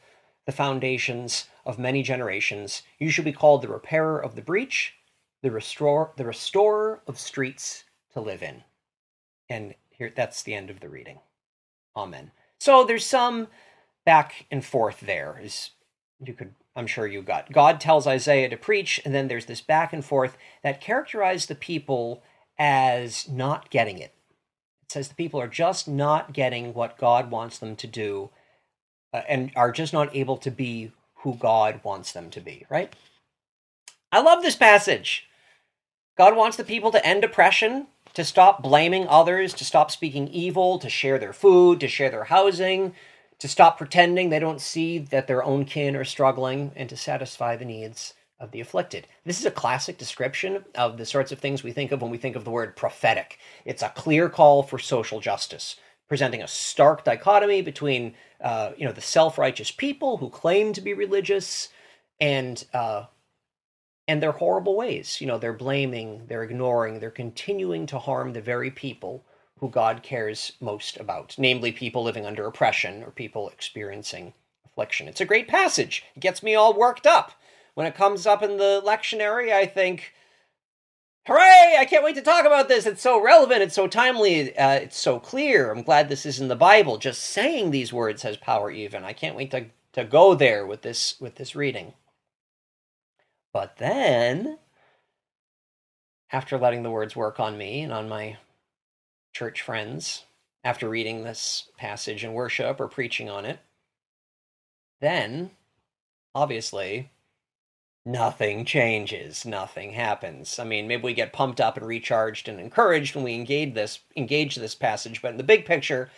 the 0.46 0.52
foundations 0.52 1.48
of 1.66 1.80
many 1.80 2.04
generations. 2.04 2.84
You 3.00 3.10
shall 3.10 3.26
be 3.26 3.32
called 3.32 3.62
the 3.62 3.70
repairer 3.70 4.22
of 4.22 4.36
the 4.36 4.42
breach 4.42 4.94
the 5.42 5.52
restore 5.52 6.12
the 6.18 6.26
restorer 6.26 7.02
of 7.08 7.20
streets 7.20 7.86
to 8.14 8.20
live 8.20 8.44
in. 8.44 8.64
And 9.50 9.76
here 9.90 10.12
that's 10.16 10.44
the 10.44 10.54
end 10.54 10.70
of 10.70 10.80
the 10.80 10.90
reading. 10.90 11.20
Amen. 11.96 12.32
So 12.60 12.84
there's 12.84 13.06
some 13.06 13.48
back 14.06 14.46
and 14.52 14.64
forth 14.64 15.00
there 15.02 15.40
is 15.42 15.72
you 16.24 16.34
could 16.34 16.54
I'm 16.80 16.88
sure 16.88 17.06
you 17.06 17.22
got. 17.22 17.52
God 17.52 17.82
tells 17.82 18.08
Isaiah 18.08 18.48
to 18.48 18.56
preach, 18.56 19.02
and 19.04 19.14
then 19.14 19.28
there's 19.28 19.48
this 19.48 19.60
back 19.60 19.92
and 19.92 20.04
forth 20.04 20.38
that 20.64 20.80
characterize 20.80 21.46
the 21.46 21.56
people 21.56 22.24
as 22.58 23.28
not 23.28 23.70
getting 23.70 23.98
it. 23.98 24.14
It 24.84 24.94
says 24.94 25.10
the 25.10 25.16
people 25.16 25.42
are 25.42 25.50
just 25.50 25.90
not 25.90 26.32
getting 26.32 26.74
what 26.74 26.98
God 26.98 27.32
wants 27.32 27.60
them 27.60 27.76
to 27.76 27.86
do 27.86 28.30
uh, 29.14 29.24
and 29.28 29.52
are 29.58 29.74
just 29.74 29.92
not 29.92 30.16
able 30.16 30.38
to 30.38 30.50
be 30.50 30.94
who 31.16 31.36
God 31.36 31.82
wants 31.84 32.14
them 32.14 32.30
to 32.30 32.40
be, 32.40 32.66
right? 32.70 32.94
I 34.14 34.22
love 34.22 34.42
this 34.42 34.56
passage. 34.56 35.28
God 36.18 36.34
wants 36.38 36.56
the 36.56 36.64
people 36.64 36.92
to 36.92 37.06
end 37.06 37.26
oppression, 37.26 37.88
to 38.14 38.24
stop 38.24 38.64
blaming 38.64 39.06
others, 39.10 39.54
to 39.56 39.66
stop 39.66 39.92
speaking 39.92 40.30
evil, 40.30 40.80
to 40.80 40.90
share 40.90 41.20
their 41.20 41.34
food, 41.34 41.82
to 41.82 41.90
share 41.90 42.10
their 42.10 42.24
housing, 42.24 42.94
to 43.40 43.48
stop 43.48 43.78
pretending 43.78 44.30
they 44.30 44.40
don't 44.40 44.62
see 44.62 45.00
that 45.00 45.28
their 45.28 45.44
own 45.44 45.66
kin 45.66 45.96
are 45.96 46.06
struggling, 46.06 46.72
and 46.76 46.90
to 46.90 46.98
satisfy 46.98 47.56
the 47.56 47.66
needs 47.66 48.14
of 48.40 48.52
the 48.52 48.62
afflicted. 48.62 49.08
This 49.26 49.40
is 49.40 49.46
a 49.46 49.52
classic 49.52 49.98
description 49.98 50.64
of 50.76 50.98
the 50.98 51.06
sorts 51.06 51.32
of 51.32 51.40
things 51.40 51.64
we 51.64 51.72
think 51.72 51.92
of 51.92 52.02
when 52.02 52.12
we 52.12 52.18
think 52.18 52.36
of 52.36 52.46
the 52.46 52.52
word 52.52 52.76
prophetic. 52.76 53.38
It's 53.66 53.84
a 53.84 53.90
clear 53.90 54.30
call 54.30 54.64
for 54.64 54.80
social 54.80 55.20
justice, 55.20 55.76
presenting 56.08 56.42
a 56.42 56.48
stark 56.48 57.04
dichotomy 57.04 57.62
between 57.62 58.16
uh, 58.42 58.72
you 58.78 58.86
know 58.86 58.94
the 58.94 59.02
self-righteous 59.02 59.72
people 59.72 60.18
who 60.18 60.30
claim 60.30 60.74
to 60.74 60.82
be 60.82 60.94
religious 60.94 61.70
and 62.20 62.66
uh, 62.74 63.06
and 64.08 64.24
their 64.24 64.32
horrible 64.32 64.76
ways. 64.76 65.20
You 65.22 65.28
know, 65.28 65.38
they're 65.38 65.54
blaming, 65.54 66.26
they're 66.28 66.44
ignoring, 66.44 67.00
they're 67.00 67.12
continuing 67.12 67.86
to 67.88 68.00
harm 68.00 68.34
the 68.34 68.42
very 68.42 68.72
people 68.72 69.26
who 69.60 69.70
God 69.70 70.04
cares 70.04 70.54
most 70.62 70.98
about, 70.98 71.36
namely 71.38 71.72
people 71.72 72.04
living 72.04 72.26
under 72.26 72.46
oppression 72.46 73.04
or 73.04 73.12
people 73.12 73.50
experiencing 73.50 74.34
affliction. 74.66 75.08
It's 75.08 75.22
a 75.22 75.26
great 75.26 75.48
passage. 75.48 76.04
It 76.16 76.22
gets 76.22 76.42
me 76.42 76.56
all 76.56 76.74
worked 76.74 77.06
up. 77.06 77.34
When 77.74 77.86
it 77.86 77.96
comes 77.96 78.26
up 78.26 78.42
in 78.42 78.58
the 78.58 78.82
lectionary, 78.86 79.52
I 79.52 79.66
think, 79.66 80.14
hooray, 81.28 81.76
I 81.78 81.86
can't 81.86 82.04
wait 82.04 82.16
to 82.16 82.22
talk 82.22 82.46
about 82.46 82.68
this. 82.68 82.86
It's 82.86 83.02
so 83.02 83.22
relevant, 83.22 83.62
it's 83.62 83.76
so 83.76 83.88
timely, 83.88 84.58
uh, 84.58 84.72
it's 84.72 84.98
so 84.98 85.20
clear. 85.20 85.72
I'm 85.72 85.84
glad 85.84 86.10
this 86.10 86.26
is 86.26 86.40
in 86.40 86.48
the 86.48 86.56
Bible. 86.56 86.98
Just 86.98 87.22
saying 87.22 87.72
these 87.72 87.94
words 87.94 88.24
has 88.24 88.38
power 88.38 88.72
even. 88.72 89.04
I 89.04 89.14
can't 89.14 89.36
wait 89.36 89.52
to, 89.52 89.66
to 89.94 90.04
go 90.04 90.36
there 90.36 90.66
with 90.66 90.82
this 90.82 91.16
with 91.20 91.36
this 91.36 91.56
reading. 91.56 91.94
But 93.54 93.78
then, 93.78 94.60
after 96.32 96.58
letting 96.58 96.84
the 96.84 96.92
words 96.92 97.16
work 97.16 97.40
on 97.40 97.58
me 97.58 97.82
and 97.82 97.92
on 97.92 98.08
my 98.08 98.38
church 99.34 99.62
friends, 99.62 100.26
after 100.64 100.90
reading 100.90 101.24
this 101.24 101.70
passage 101.78 102.24
in 102.24 102.34
worship 102.34 102.80
or 102.80 102.88
preaching 102.88 103.30
on 103.30 103.46
it, 103.46 103.60
then, 105.02 105.52
obviously, 106.36 107.12
nothing 108.06 108.66
changes, 108.66 109.46
nothing 109.46 109.94
happens. 109.94 110.60
I 110.60 110.64
mean, 110.64 110.88
maybe 110.88 111.04
we 111.04 111.14
get 111.14 111.34
pumped 111.34 111.62
up 111.62 111.78
and 111.78 111.86
recharged 111.86 112.50
and 112.50 112.60
encouraged 112.60 113.16
when 113.16 113.24
we 113.24 113.36
engage 113.36 113.74
this 113.74 114.00
engage 114.18 114.56
this 114.56 114.76
passage, 114.76 115.22
but 115.22 115.32
in 115.32 115.38
the 115.38 115.44
big 115.44 115.66
picture, 115.66 116.10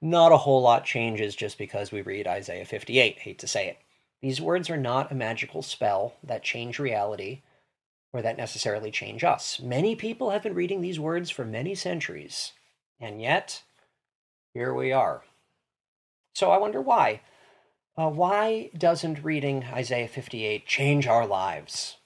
not 0.00 0.32
a 0.32 0.36
whole 0.36 0.62
lot 0.62 0.84
changes 0.84 1.34
just 1.34 1.58
because 1.58 1.90
we 1.90 2.02
read 2.02 2.26
Isaiah 2.26 2.64
58. 2.64 3.18
Hate 3.18 3.38
to 3.40 3.48
say 3.48 3.68
it. 3.68 3.78
These 4.20 4.40
words 4.40 4.70
are 4.70 4.76
not 4.76 5.10
a 5.10 5.16
magical 5.16 5.62
spell 5.62 6.14
that 6.22 6.42
change 6.42 6.78
reality 6.78 7.42
or 8.12 8.22
that 8.22 8.38
necessarily 8.38 8.90
change 8.90 9.22
us. 9.22 9.60
Many 9.60 9.94
people 9.94 10.30
have 10.30 10.42
been 10.42 10.54
reading 10.54 10.80
these 10.80 10.98
words 11.00 11.30
for 11.30 11.44
many 11.44 11.74
centuries, 11.74 12.52
and 13.00 13.20
yet 13.20 13.62
here 14.54 14.74
we 14.74 14.92
are. 14.92 15.22
So 16.34 16.50
I 16.50 16.58
wonder 16.58 16.80
why. 16.80 17.20
Uh, 17.96 18.08
why 18.08 18.70
doesn't 18.76 19.24
reading 19.24 19.64
Isaiah 19.64 20.08
58 20.08 20.66
change 20.66 21.06
our 21.06 21.26
lives? 21.26 21.96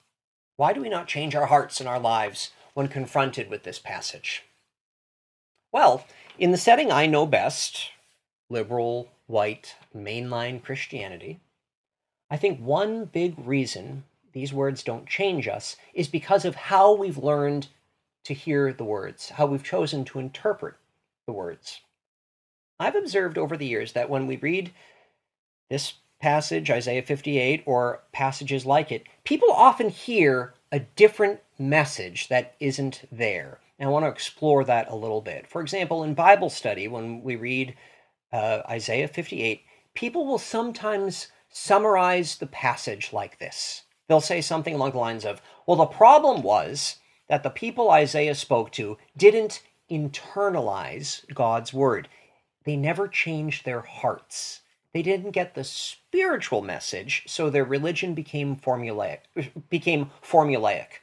Why 0.55 0.73
do 0.73 0.81
we 0.81 0.89
not 0.89 1.07
change 1.07 1.35
our 1.35 1.47
hearts 1.47 1.79
and 1.79 1.89
our 1.89 1.99
lives 1.99 2.51
when 2.73 2.87
confronted 2.87 3.49
with 3.49 3.63
this 3.63 3.79
passage? 3.79 4.43
Well, 5.71 6.05
in 6.37 6.51
the 6.51 6.57
setting 6.57 6.91
I 6.91 7.05
know 7.05 7.25
best, 7.25 7.91
liberal, 8.49 9.09
white, 9.27 9.75
mainline 9.95 10.63
Christianity, 10.63 11.39
I 12.29 12.37
think 12.37 12.59
one 12.59 13.05
big 13.05 13.35
reason 13.37 14.03
these 14.33 14.53
words 14.53 14.83
don't 14.83 15.07
change 15.07 15.47
us 15.47 15.75
is 15.93 16.07
because 16.07 16.45
of 16.45 16.55
how 16.55 16.93
we've 16.93 17.17
learned 17.17 17.67
to 18.25 18.33
hear 18.33 18.73
the 18.73 18.83
words, 18.83 19.29
how 19.29 19.45
we've 19.45 19.63
chosen 19.63 20.05
to 20.05 20.19
interpret 20.19 20.75
the 21.25 21.33
words. 21.33 21.81
I've 22.79 22.95
observed 22.95 23.37
over 23.37 23.55
the 23.55 23.65
years 23.65 23.93
that 23.93 24.09
when 24.09 24.27
we 24.27 24.37
read 24.37 24.71
this 25.69 25.93
passage, 26.19 26.69
Isaiah 26.69 27.01
58, 27.01 27.63
or 27.65 28.01
passages 28.11 28.65
like 28.65 28.91
it, 28.91 29.03
people 29.23 29.51
often 29.51 29.89
hear 29.89 30.53
a 30.71 30.79
different 30.79 31.39
message 31.59 32.29
that 32.29 32.55
isn't 32.59 33.03
there. 33.11 33.59
And 33.77 33.87
I 33.87 33.91
want 33.91 34.05
to 34.05 34.09
explore 34.09 34.63
that 34.65 34.89
a 34.89 34.95
little 34.95 35.21
bit. 35.21 35.47
For 35.47 35.61
example, 35.61 36.03
in 36.03 36.13
Bible 36.13 36.49
study, 36.49 36.87
when 36.87 37.21
we 37.21 37.35
read 37.35 37.75
uh, 38.31 38.61
Isaiah 38.69 39.07
58, 39.07 39.63
people 39.93 40.25
will 40.25 40.39
sometimes 40.39 41.27
summarize 41.49 42.37
the 42.37 42.47
passage 42.47 43.13
like 43.13 43.39
this. 43.39 43.83
They'll 44.07 44.21
say 44.21 44.41
something 44.41 44.73
along 44.73 44.91
the 44.91 44.97
lines 44.97 45.25
of, 45.25 45.41
Well, 45.67 45.77
the 45.77 45.85
problem 45.85 46.41
was 46.41 46.97
that 47.29 47.43
the 47.43 47.49
people 47.49 47.91
Isaiah 47.91 48.35
spoke 48.35 48.71
to 48.73 48.97
didn't 49.15 49.61
internalize 49.97 51.23
God's 51.33 51.73
word, 51.73 52.09
they 52.65 52.75
never 52.75 53.07
changed 53.07 53.65
their 53.65 53.81
hearts. 53.81 54.61
They 54.93 55.01
didn't 55.01 55.31
get 55.31 55.55
the 55.55 55.63
spiritual 55.63 56.61
message, 56.61 57.23
so 57.27 57.49
their 57.49 57.65
religion 57.65 58.13
became 58.13 58.55
formulaic. 58.55 59.19
Became 59.69 60.11
formulaic. 60.23 61.01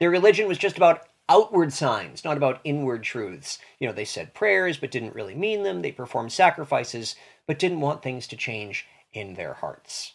Their 0.00 0.10
religion 0.10 0.48
was 0.48 0.58
just 0.58 0.76
about 0.76 1.06
outward 1.28 1.72
signs, 1.72 2.24
not 2.24 2.36
about 2.36 2.60
inward 2.64 3.04
truths. 3.04 3.58
You 3.78 3.86
know, 3.86 3.92
they 3.92 4.04
said 4.04 4.34
prayers 4.34 4.76
but 4.76 4.90
didn't 4.90 5.14
really 5.14 5.34
mean 5.36 5.62
them. 5.62 5.82
They 5.82 5.92
performed 5.92 6.32
sacrifices 6.32 7.14
but 7.46 7.58
didn't 7.58 7.80
want 7.80 8.02
things 8.02 8.26
to 8.28 8.36
change 8.36 8.86
in 9.12 9.34
their 9.34 9.54
hearts. 9.54 10.14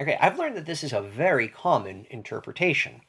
Okay, 0.00 0.18
I've 0.20 0.38
learned 0.38 0.56
that 0.56 0.66
this 0.66 0.82
is 0.82 0.92
a 0.92 1.00
very 1.00 1.48
common 1.48 2.06
interpretation, 2.10 3.02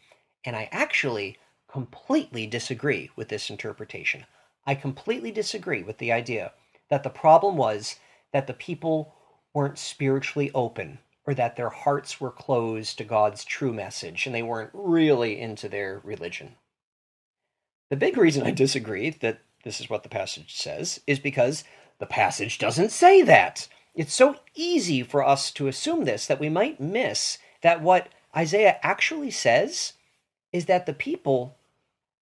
and 0.43 0.55
I 0.55 0.69
actually 0.71 1.37
completely 1.75 2.47
disagree 2.47 3.09
with 3.17 3.27
this 3.27 3.49
interpretation. 3.49 4.23
I 4.65 4.75
completely 4.75 5.29
disagree 5.29 5.83
with 5.83 5.97
the 5.97 6.09
idea 6.09 6.53
that 6.89 7.03
the 7.03 7.09
problem 7.09 7.57
was 7.57 7.97
that 8.31 8.47
the 8.47 8.53
people 8.53 9.13
weren't 9.53 9.77
spiritually 9.77 10.49
open 10.55 10.99
or 11.27 11.33
that 11.33 11.57
their 11.57 11.67
hearts 11.67 12.21
were 12.21 12.31
closed 12.31 12.97
to 12.97 13.03
God's 13.03 13.43
true 13.43 13.73
message 13.73 14.25
and 14.25 14.33
they 14.33 14.41
weren't 14.41 14.69
really 14.73 15.37
into 15.37 15.67
their 15.67 15.99
religion. 16.05 16.55
The 17.89 17.97
big 17.97 18.15
reason 18.15 18.43
I 18.43 18.51
disagree 18.51 19.09
that 19.09 19.41
this 19.65 19.81
is 19.81 19.89
what 19.89 20.03
the 20.03 20.07
passage 20.07 20.55
says 20.55 21.01
is 21.05 21.19
because 21.19 21.65
the 21.99 22.05
passage 22.05 22.57
doesn't 22.57 22.91
say 22.93 23.21
that. 23.23 23.67
It's 23.93 24.13
so 24.13 24.37
easy 24.55 25.03
for 25.03 25.27
us 25.27 25.51
to 25.51 25.67
assume 25.67 26.05
this 26.05 26.25
that 26.27 26.39
we 26.39 26.47
might 26.47 26.79
miss 26.79 27.37
that 27.63 27.81
what 27.81 28.07
Isaiah 28.33 28.79
actually 28.81 29.31
says 29.31 29.91
is 30.53 30.67
that 30.67 30.85
the 30.85 30.93
people 30.93 31.57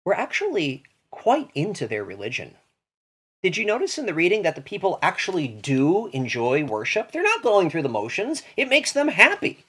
were 0.10 0.18
actually 0.18 0.82
quite 1.12 1.52
into 1.54 1.88
their 1.88 2.04
religion. 2.04 2.56
Did 3.44 3.58
you 3.58 3.64
notice 3.64 4.00
in 4.00 4.08
the 4.08 4.14
reading 4.16 4.42
that 4.42 4.56
the 4.56 4.62
people 4.62 4.98
actually 5.04 5.48
do 5.48 6.08
enjoy 6.08 6.64
worship? 6.64 7.12
They're 7.12 7.22
not 7.22 7.44
going 7.44 7.70
through 7.70 7.84
the 7.84 7.90
motions, 7.90 8.42
it 8.58 8.68
makes 8.68 8.92
them 8.92 9.10
happy. 9.10 9.66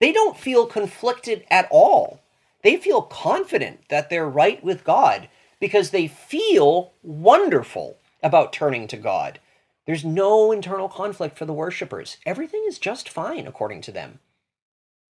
They 0.00 0.12
don't 0.12 0.36
feel 0.36 0.66
conflicted 0.66 1.44
at 1.52 1.68
all. 1.70 2.20
They 2.64 2.76
feel 2.76 3.00
confident 3.00 3.88
that 3.88 4.10
they're 4.10 4.28
right 4.28 4.62
with 4.64 4.82
God 4.82 5.28
because 5.60 5.90
they 5.90 6.08
feel 6.08 6.92
wonderful 7.04 7.96
about 8.24 8.52
turning 8.52 8.88
to 8.88 8.96
God. 8.96 9.38
There's 9.86 10.04
no 10.04 10.50
internal 10.50 10.88
conflict 10.88 11.38
for 11.38 11.44
the 11.44 11.52
worshippers. 11.52 12.16
Everything 12.26 12.64
is 12.66 12.80
just 12.80 13.08
fine 13.08 13.46
according 13.46 13.82
to 13.82 13.92
them. 13.92 14.18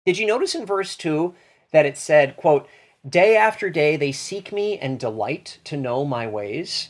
Did 0.06 0.18
you 0.18 0.28
notice 0.28 0.54
in 0.54 0.66
verse 0.66 0.98
2 0.98 1.34
that 1.72 1.86
it 1.86 1.98
said, 1.98 2.36
quote, 2.36 2.68
Day 3.08 3.38
after 3.38 3.70
day 3.70 3.98
they 3.98 4.12
seek 4.12 4.52
me 4.52 4.78
and 4.80 5.00
delight 5.00 5.60
to 5.66 5.78
know 5.78 6.06
my 6.06 6.28
ways? 6.28 6.90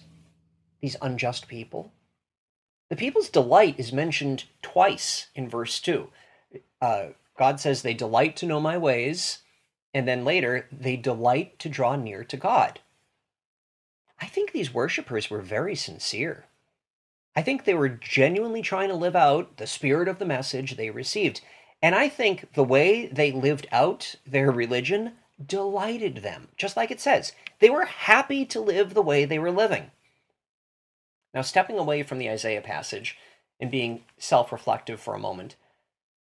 these 0.86 0.96
unjust 1.02 1.48
people. 1.48 1.92
The 2.92 2.96
people's 2.96 3.30
delight 3.30 3.80
is 3.80 3.92
mentioned 3.92 4.44
twice 4.62 5.30
in 5.34 5.50
verse 5.50 5.80
2. 5.80 6.10
Uh, 6.80 7.06
God 7.40 7.60
says, 7.60 7.82
They 7.82 7.96
delight 7.96 8.36
to 8.38 8.46
know 8.46 8.60
my 8.60 8.78
ways, 8.78 9.40
and 9.96 10.08
then 10.08 10.24
later, 10.24 10.68
they 10.72 10.96
delight 10.96 11.58
to 11.58 11.70
draw 11.70 11.96
near 11.96 12.24
to 12.26 12.38
God. 12.38 12.82
I 14.22 14.28
think 14.28 14.52
these 14.52 14.76
worshippers 14.76 15.32
were 15.32 15.42
very 15.42 15.74
sincere. 15.74 16.46
I 17.36 17.42
think 17.42 17.64
they 17.64 17.74
were 17.74 17.90
genuinely 17.90 18.62
trying 18.62 18.90
to 18.90 18.96
live 18.96 19.16
out 19.16 19.58
the 19.58 19.66
spirit 19.66 20.08
of 20.08 20.20
the 20.20 20.26
message 20.26 20.78
they 20.78 20.92
received. 20.92 21.42
And 21.82 21.96
I 21.96 22.10
think 22.10 22.54
the 22.54 22.64
way 22.64 23.08
they 23.08 23.32
lived 23.32 23.66
out 23.72 24.14
their 24.24 24.52
religion 24.52 25.14
delighted 25.44 26.18
them, 26.18 26.50
just 26.58 26.78
like 26.78 26.92
it 26.92 27.02
says. 27.02 27.34
They 27.60 27.70
were 27.70 27.86
happy 27.86 28.46
to 28.46 28.60
live 28.60 28.94
the 28.94 29.02
way 29.02 29.26
they 29.26 29.40
were 29.40 29.52
living. 29.52 29.92
Now, 31.34 31.42
stepping 31.42 31.78
away 31.78 32.04
from 32.04 32.18
the 32.18 32.30
Isaiah 32.30 32.62
passage 32.62 33.18
and 33.60 33.72
being 33.72 34.04
self 34.18 34.52
reflective 34.52 35.00
for 35.00 35.14
a 35.14 35.20
moment, 35.20 35.56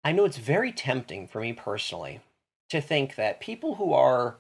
I 0.04 0.12
know 0.12 0.24
it's 0.24 0.38
very 0.38 0.72
tempting 0.72 1.28
for 1.28 1.40
me 1.40 1.52
personally 1.52 2.20
to 2.70 2.80
think 2.80 3.16
that 3.16 3.40
people 3.40 3.74
who 3.76 3.92
are 3.92 4.36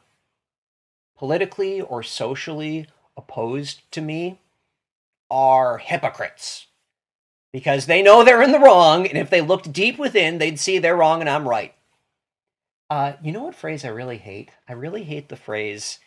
politically 1.16 1.80
or 1.80 2.02
socially 2.02 2.86
opposed 3.16 3.90
to 3.92 4.00
me 4.00 4.38
are 5.30 5.78
hypocrites 5.78 6.66
because 7.52 7.86
they 7.86 8.02
know 8.02 8.22
they're 8.22 8.42
in 8.42 8.52
the 8.52 8.58
wrong, 8.58 9.06
and 9.06 9.16
if 9.16 9.30
they 9.30 9.40
looked 9.40 9.72
deep 9.72 9.98
within, 9.98 10.38
they'd 10.38 10.60
see 10.60 10.78
they're 10.78 10.96
wrong 10.96 11.20
and 11.20 11.30
I'm 11.30 11.48
right. 11.48 11.74
Uh, 12.88 13.14
you 13.22 13.32
know 13.32 13.44
what 13.44 13.54
phrase 13.54 13.84
I 13.84 13.88
really 13.88 14.18
hate? 14.18 14.50
I 14.68 14.72
really 14.72 15.04
hate 15.04 15.28
the 15.28 15.36
phrase 15.36 15.98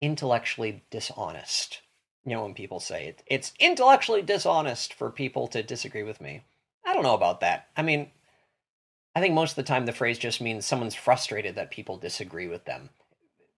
intellectually 0.00 0.84
dishonest 0.90 1.82
you 2.24 2.34
know, 2.34 2.42
when 2.42 2.54
people 2.54 2.80
say 2.80 3.06
it, 3.06 3.22
it's 3.26 3.52
intellectually 3.58 4.22
dishonest 4.22 4.94
for 4.94 5.10
people 5.10 5.48
to 5.48 5.62
disagree 5.62 6.02
with 6.02 6.20
me. 6.20 6.44
I 6.84 6.94
don't 6.94 7.02
know 7.02 7.14
about 7.14 7.40
that. 7.40 7.68
I 7.76 7.82
mean, 7.82 8.10
I 9.14 9.20
think 9.20 9.34
most 9.34 9.52
of 9.52 9.56
the 9.56 9.62
time 9.64 9.86
the 9.86 9.92
phrase 9.92 10.18
just 10.18 10.40
means 10.40 10.64
someone's 10.64 10.94
frustrated 10.94 11.56
that 11.56 11.70
people 11.70 11.96
disagree 11.96 12.46
with 12.46 12.64
them. 12.64 12.90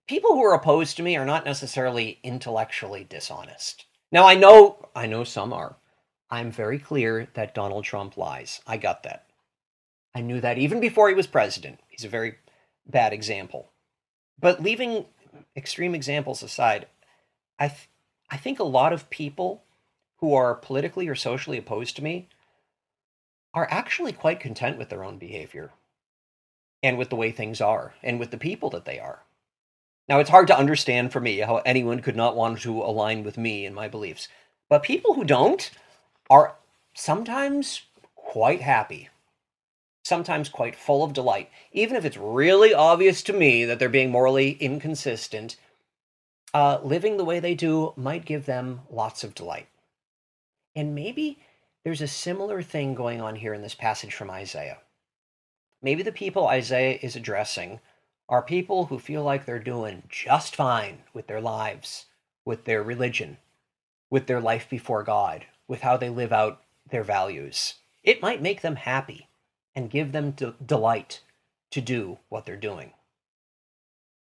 People 0.08 0.32
who 0.32 0.44
are 0.44 0.54
opposed 0.54 0.96
to 0.96 1.02
me 1.02 1.16
are 1.16 1.26
not 1.26 1.44
necessarily 1.44 2.18
intellectually 2.22 3.04
dishonest. 3.04 3.86
Now 4.10 4.26
I 4.26 4.34
know 4.34 4.88
I 4.94 5.06
know 5.06 5.24
some 5.24 5.52
are. 5.52 5.76
I'm 6.30 6.50
very 6.50 6.78
clear 6.78 7.28
that 7.34 7.54
Donald 7.54 7.84
Trump 7.84 8.16
lies. 8.16 8.60
I 8.66 8.76
got 8.76 9.02
that. 9.04 9.26
I 10.14 10.20
knew 10.20 10.40
that 10.40 10.58
even 10.58 10.80
before 10.80 11.08
he 11.08 11.14
was 11.14 11.26
president. 11.26 11.80
He's 11.88 12.04
a 12.04 12.08
very 12.08 12.36
bad 12.86 13.12
example. 13.12 13.70
But 14.38 14.62
leaving 14.62 15.06
extreme 15.56 15.94
examples 15.94 16.42
aside, 16.42 16.86
I 17.58 17.68
th- 17.68 17.88
I 18.30 18.36
think 18.36 18.58
a 18.58 18.64
lot 18.64 18.92
of 18.92 19.10
people 19.10 19.64
who 20.18 20.34
are 20.34 20.54
politically 20.54 21.08
or 21.08 21.14
socially 21.14 21.58
opposed 21.58 21.96
to 21.96 22.04
me 22.04 22.28
are 23.52 23.68
actually 23.70 24.12
quite 24.12 24.40
content 24.40 24.78
with 24.78 24.88
their 24.88 25.04
own 25.04 25.18
behavior 25.18 25.70
and 26.82 26.98
with 26.98 27.10
the 27.10 27.16
way 27.16 27.30
things 27.30 27.60
are 27.60 27.94
and 28.02 28.18
with 28.18 28.30
the 28.30 28.36
people 28.36 28.70
that 28.70 28.84
they 28.84 28.98
are. 28.98 29.22
Now, 30.08 30.18
it's 30.18 30.30
hard 30.30 30.46
to 30.48 30.58
understand 30.58 31.12
for 31.12 31.20
me 31.20 31.38
how 31.38 31.58
anyone 31.58 32.00
could 32.00 32.16
not 32.16 32.36
want 32.36 32.60
to 32.60 32.82
align 32.82 33.22
with 33.22 33.38
me 33.38 33.64
and 33.64 33.74
my 33.74 33.88
beliefs, 33.88 34.28
but 34.68 34.82
people 34.82 35.14
who 35.14 35.24
don't 35.24 35.70
are 36.28 36.56
sometimes 36.94 37.82
quite 38.14 38.60
happy, 38.60 39.08
sometimes 40.04 40.48
quite 40.48 40.76
full 40.76 41.02
of 41.02 41.14
delight, 41.14 41.50
even 41.72 41.96
if 41.96 42.04
it's 42.04 42.16
really 42.16 42.72
obvious 42.72 43.22
to 43.22 43.32
me 43.32 43.64
that 43.64 43.78
they're 43.78 43.88
being 43.88 44.10
morally 44.10 44.52
inconsistent 44.60 45.56
uh, 46.52 46.78
living 46.84 47.16
the 47.16 47.24
way 47.24 47.40
they 47.40 47.54
do 47.54 47.92
might 47.96 48.24
give 48.24 48.46
them 48.46 48.80
lots 48.88 49.24
of 49.24 49.34
delight. 49.34 49.66
And 50.76 50.94
maybe 50.94 51.38
there's 51.82 52.00
a 52.00 52.06
similar 52.06 52.62
thing 52.62 52.94
going 52.94 53.20
on 53.20 53.34
here 53.36 53.52
in 53.52 53.62
this 53.62 53.74
passage 53.74 54.14
from 54.14 54.30
Isaiah. 54.30 54.78
Maybe 55.82 56.02
the 56.02 56.12
people 56.12 56.46
Isaiah 56.46 56.98
is 57.02 57.16
addressing 57.16 57.80
are 58.28 58.40
people 58.40 58.86
who 58.86 58.98
feel 58.98 59.22
like 59.22 59.44
they're 59.44 59.58
doing 59.58 60.04
just 60.08 60.54
fine 60.54 60.98
with 61.12 61.26
their 61.26 61.40
lives, 61.40 62.06
with 62.44 62.64
their 62.64 62.82
religion, 62.82 63.36
with 64.08 64.26
their 64.26 64.40
life 64.40 64.68
before 64.70 65.02
God, 65.02 65.44
with 65.66 65.80
how 65.80 65.96
they 65.96 66.08
live 66.08 66.32
out 66.32 66.62
their 66.88 67.04
values. 67.04 67.74
It 68.02 68.22
might 68.22 68.40
make 68.40 68.60
them 68.60 68.76
happy 68.76 69.28
and 69.74 69.90
give 69.90 70.12
them 70.12 70.32
de- 70.32 70.54
delight 70.64 71.20
to 71.70 71.80
do 71.80 72.18
what 72.28 72.46
they're 72.46 72.56
doing. 72.56 72.92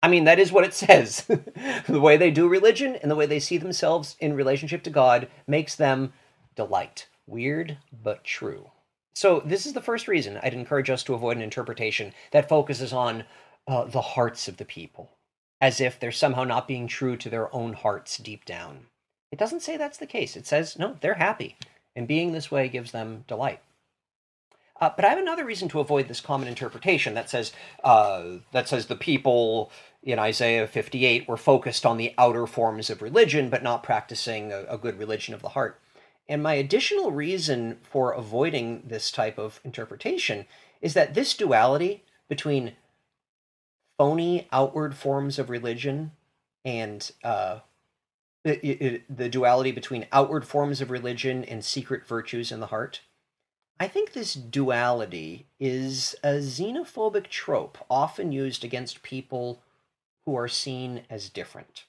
I 0.02 0.08
mean, 0.08 0.25
that 0.25 0.38
is 0.38 0.52
what 0.52 0.64
it 0.64 0.75
says. 0.75 1.25
the 1.87 2.00
way 2.00 2.16
they 2.16 2.30
do 2.30 2.49
religion 2.49 2.96
and 2.96 3.11
the 3.11 3.16
way 3.16 3.26
they 3.26 3.40
see 3.40 3.58
themselves 3.58 4.16
in 4.20 4.34
relationship 4.34 4.82
to 4.84 4.90
God 4.90 5.28
makes 5.46 5.75
them 5.75 6.12
delight. 6.56 7.06
Weird, 7.26 7.78
but 8.02 8.25
true. 8.25 8.70
So, 9.14 9.40
this 9.44 9.66
is 9.66 9.75
the 9.75 9.82
first 9.82 10.08
reason 10.08 10.38
I'd 10.42 10.54
encourage 10.54 10.88
us 10.88 11.04
to 11.04 11.14
avoid 11.14 11.37
an 11.37 11.42
interpretation 11.42 12.14
that 12.30 12.49
focuses 12.49 12.92
on 12.92 13.25
uh, 13.68 13.84
the 13.84 14.00
hearts 14.00 14.49
of 14.49 14.56
the 14.56 14.64
people, 14.64 15.11
as 15.61 15.80
if 15.80 16.00
they're 16.00 16.11
somehow 16.11 16.44
not 16.44 16.66
being 16.66 16.88
true 16.88 17.16
to 17.18 17.28
their 17.28 17.54
own 17.54 17.75
hearts 17.75 18.16
deep 18.16 18.44
down. 18.44 18.87
It 19.30 19.38
doesn't 19.38 19.61
say 19.61 19.76
that's 19.76 19.99
the 19.99 20.06
case. 20.06 20.37
It 20.37 20.46
says, 20.46 20.78
no, 20.78 20.96
they're 21.00 21.14
happy, 21.14 21.56
and 21.94 22.08
being 22.08 22.32
this 22.32 22.50
way 22.50 22.68
gives 22.68 22.92
them 22.92 23.25
delight. 23.28 23.61
Uh, 24.81 24.91
but 24.97 25.05
I 25.05 25.11
have 25.11 25.19
another 25.19 25.45
reason 25.45 25.69
to 25.69 25.81
avoid 25.81 26.09
this 26.09 26.21
common 26.21 26.49
interpretation 26.49 27.14
that 27.14 27.31
says 27.31 27.52
uh, 27.85 28.25
that 28.52 28.69
says 28.69 28.87
the 28.87 28.97
people 28.97 29.71
in 30.02 30.19
Isaiah 30.19 30.67
58 30.67 31.29
were 31.29 31.37
focused 31.37 31.87
on 31.87 31.97
the 31.97 32.12
outer 32.19 32.47
forms 32.47 32.91
of 32.91 33.02
religion, 33.02 33.49
but 33.49 33.62
not 33.62 33.85
practicing 33.85 34.52
a, 34.52 34.64
a 34.69 34.79
good 34.79 34.99
religion 34.99 35.35
of 35.35 35.43
the 35.43 35.50
heart. 35.50 35.79
And 36.29 36.43
my 36.43 36.55
additional 36.55 37.12
reason 37.12 37.79
for 37.83 38.12
avoiding 38.12 38.83
this 38.87 39.11
type 39.11 39.38
of 39.38 39.61
interpretation 39.64 40.47
is 40.81 40.95
that 40.95 41.14
this 41.14 41.35
duality 41.35 42.05
between 42.29 42.73
phony 43.99 44.49
outward 44.50 44.97
forms 44.97 45.38
of 45.38 45.50
religion 45.50 46.12
and 46.64 47.11
uh, 47.23 47.61
the 48.45 49.29
duality 49.31 49.71
between 49.71 50.07
outward 50.11 50.45
forms 50.47 50.81
of 50.81 50.91
religion 50.91 51.45
and 51.45 51.64
secret 51.64 52.07
virtues 52.07 52.50
in 52.50 52.61
the 52.61 52.67
heart. 52.67 53.00
I 53.81 53.88
think 53.88 54.12
this 54.12 54.35
duality 54.35 55.47
is 55.59 56.14
a 56.23 56.35
xenophobic 56.35 57.29
trope 57.29 57.79
often 57.91 58.31
used 58.31 58.64
against 58.64 59.02
people 59.02 59.62
who 60.25 60.37
are 60.37 60.49
seen 60.49 61.02
as 61.11 61.29
different. 61.29 61.85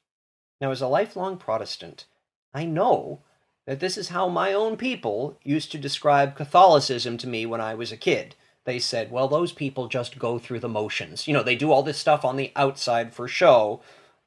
Now, 0.59 0.71
as 0.71 0.81
a 0.81 0.87
lifelong 0.87 1.37
Protestant, 1.37 2.05
I 2.53 2.65
know 2.65 3.19
that 3.65 3.79
this 3.79 3.97
is 3.97 4.09
how 4.09 4.27
my 4.27 4.53
own 4.53 4.77
people 4.77 5.37
used 5.43 5.71
to 5.71 5.77
describe 5.77 6.35
Catholicism 6.35 7.17
to 7.17 7.27
me 7.27 7.45
when 7.45 7.61
I 7.61 7.75
was 7.75 7.91
a 7.91 7.97
kid. 7.97 8.35
They 8.65 8.79
said, 8.79 9.11
well, 9.11 9.27
those 9.27 9.51
people 9.51 9.87
just 9.87 10.17
go 10.17 10.39
through 10.39 10.59
the 10.59 10.69
motions. 10.69 11.27
You 11.27 11.33
know, 11.33 11.43
they 11.43 11.55
do 11.55 11.71
all 11.71 11.83
this 11.83 11.97
stuff 11.97 12.23
on 12.23 12.37
the 12.37 12.51
outside 12.55 13.13
for 13.13 13.27
show, 13.27 13.81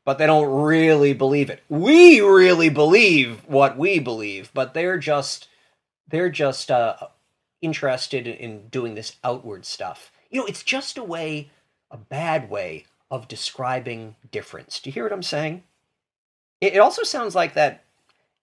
but 0.05 0.19
they 0.19 0.27
don't 0.27 0.63
really 0.63 1.15
believe 1.15 1.51
it. 1.51 1.63
We 1.69 2.21
really 2.21 2.69
believe 2.69 3.45
what 3.47 3.77
we 3.77 3.99
believe, 3.99 4.51
but 4.55 4.75
they're 4.75 4.99
just 4.99 5.49
they're 6.09 6.31
just 6.31 6.71
uh, 6.71 6.97
interested 7.67 8.27
in 8.27 8.69
doing 8.69 8.95
this 8.95 9.17
outward 9.23 9.67
stuff. 9.67 10.11
You 10.31 10.41
know, 10.41 10.47
it's 10.47 10.63
just 10.63 10.97
a 10.97 11.05
way, 11.05 11.51
a 11.91 11.97
bad 11.97 12.49
way 12.49 12.87
of 13.11 13.29
describing 13.29 14.17
difference. 14.31 14.81
Do 14.81 14.89
you 14.89 14.95
hear 14.95 15.05
what 15.05 15.13
I'm 15.13 15.23
saying? 15.23 15.65
It 16.61 16.79
also 16.79 17.03
sounds 17.03 17.35
like 17.35 17.55
that 17.55 17.85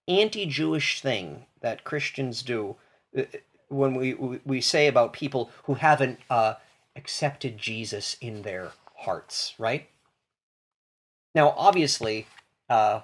anti-Jewish 0.08 1.02
thing 1.02 1.46
that 1.62 1.84
Christians 1.84 2.44
do 2.44 2.76
uh, 3.18 3.24
when 3.70 3.96
we 3.96 4.14
we 4.46 4.62
say 4.62 4.88
about 4.88 5.14
people 5.14 5.50
who 5.64 5.76
haven't 5.76 6.20
uh, 6.30 6.54
accepted 6.96 7.58
Jesus 7.58 8.18
in 8.22 8.44
their 8.44 8.72
hearts, 8.96 9.56
right? 9.58 9.90
Now, 11.34 11.56
obviously, 11.58 12.28
uh, 12.70 13.02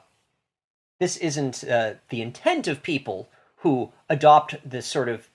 this 0.99 1.17
isn't 1.17 1.63
uh, 1.63 1.93
the 2.09 2.21
intent 2.21 2.67
of 2.67 2.83
people 2.83 3.29
who 3.63 3.91
adopt 4.09 4.69
this 4.69 4.85
sort 4.85 5.09
of 5.09 5.28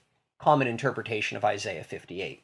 common 0.45 0.69
interpretation 0.69 1.39
of 1.39 1.45
Isaiah 1.45 1.85
58. 1.85 2.43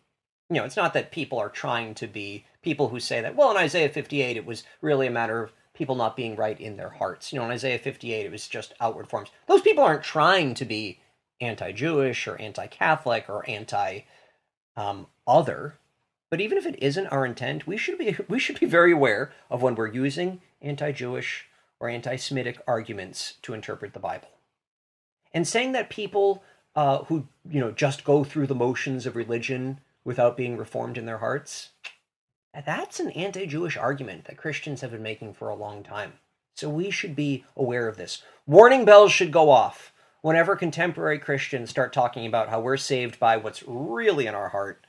You 0.48 0.56
know, 0.56 0.64
it's 0.64 0.76
not 0.76 0.94
that 0.94 1.12
people 1.12 1.38
are 1.38 1.50
trying 1.50 1.94
to 1.96 2.06
be 2.06 2.46
people 2.62 2.88
who 2.88 2.98
say 2.98 3.20
that, 3.20 3.36
well, 3.36 3.50
in 3.50 3.58
Isaiah 3.58 3.90
58, 3.90 4.38
it 4.38 4.46
was 4.46 4.64
really 4.80 5.06
a 5.06 5.10
matter 5.10 5.42
of 5.42 5.52
people 5.74 5.94
not 5.94 6.16
being 6.16 6.34
right 6.34 6.58
in 6.58 6.78
their 6.78 6.88
hearts. 6.88 7.30
You 7.30 7.38
know, 7.38 7.44
in 7.44 7.50
Isaiah 7.50 7.78
58, 7.78 8.24
it 8.24 8.32
was 8.32 8.48
just 8.48 8.72
outward 8.80 9.08
forms. 9.08 9.28
Those 9.48 9.60
people 9.60 9.84
aren't 9.84 10.02
trying 10.02 10.54
to 10.54 10.64
be 10.64 10.98
anti 11.42 11.72
Jewish 11.72 12.26
or 12.26 12.40
anti 12.40 12.68
Catholic 12.68 13.26
or 13.28 13.48
anti 13.48 14.00
um, 14.76 15.06
other. 15.26 15.76
But 16.30 16.40
even 16.40 16.56
if 16.56 16.64
it 16.64 16.82
isn't 16.82 17.08
our 17.08 17.26
intent, 17.26 17.66
we 17.66 17.76
should 17.76 17.98
be 17.98 18.16
we 18.28 18.38
should 18.38 18.58
be 18.58 18.66
very 18.66 18.92
aware 18.92 19.32
of 19.50 19.60
when 19.60 19.74
we're 19.74 19.92
using 19.92 20.40
anti-Jewish 20.62 21.48
or 21.78 21.90
anti-Semitic 21.90 22.60
arguments 22.66 23.34
to 23.42 23.52
interpret 23.52 23.92
the 23.92 24.00
Bible. 24.00 24.28
And 25.32 25.46
saying 25.46 25.72
that 25.72 25.90
people 25.90 26.42
uh, 26.76 27.04
who 27.04 27.26
you 27.48 27.60
know 27.60 27.70
just 27.70 28.04
go 28.04 28.24
through 28.24 28.46
the 28.46 28.54
motions 28.54 29.06
of 29.06 29.16
religion 29.16 29.80
without 30.04 30.36
being 30.36 30.56
reformed 30.56 30.96
in 30.96 31.06
their 31.06 31.18
hearts, 31.18 31.70
that's 32.64 33.00
an 33.00 33.10
anti-Jewish 33.10 33.76
argument 33.76 34.24
that 34.24 34.38
Christians 34.38 34.80
have 34.80 34.90
been 34.90 35.02
making 35.02 35.34
for 35.34 35.48
a 35.48 35.54
long 35.54 35.82
time. 35.82 36.14
So 36.56 36.68
we 36.68 36.90
should 36.90 37.14
be 37.14 37.44
aware 37.56 37.86
of 37.86 37.96
this. 37.96 38.22
Warning 38.46 38.84
bells 38.84 39.12
should 39.12 39.30
go 39.30 39.50
off 39.50 39.92
whenever 40.22 40.56
contemporary 40.56 41.18
Christians 41.18 41.70
start 41.70 41.92
talking 41.92 42.26
about 42.26 42.48
how 42.48 42.60
we're 42.60 42.76
saved 42.76 43.18
by 43.18 43.36
what's 43.36 43.62
really 43.66 44.26
in 44.26 44.34
our 44.34 44.48
heart 44.48 44.84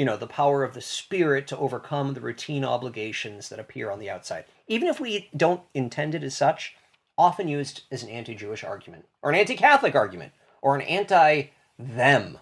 you 0.00 0.06
know, 0.06 0.16
the 0.16 0.26
power 0.26 0.64
of 0.64 0.72
the 0.72 0.80
spirit 0.80 1.46
to 1.46 1.58
overcome 1.58 2.14
the 2.14 2.22
routine 2.22 2.64
obligations 2.64 3.50
that 3.50 3.58
appear 3.58 3.90
on 3.90 3.98
the 3.98 4.08
outside. 4.08 4.46
Even 4.66 4.88
if 4.88 4.98
we 4.98 5.28
don't 5.36 5.60
intend 5.74 6.14
it 6.14 6.22
as 6.22 6.34
such, 6.34 6.74
often 7.18 7.48
used 7.48 7.82
as 7.92 8.02
an 8.02 8.08
anti 8.08 8.34
Jewish 8.34 8.64
argument, 8.64 9.04
or 9.20 9.28
an 9.28 9.36
anti 9.36 9.54
Catholic 9.54 9.94
argument, 9.94 10.32
or 10.62 10.74
an 10.74 10.82
anti 10.82 11.44
them 11.78 12.38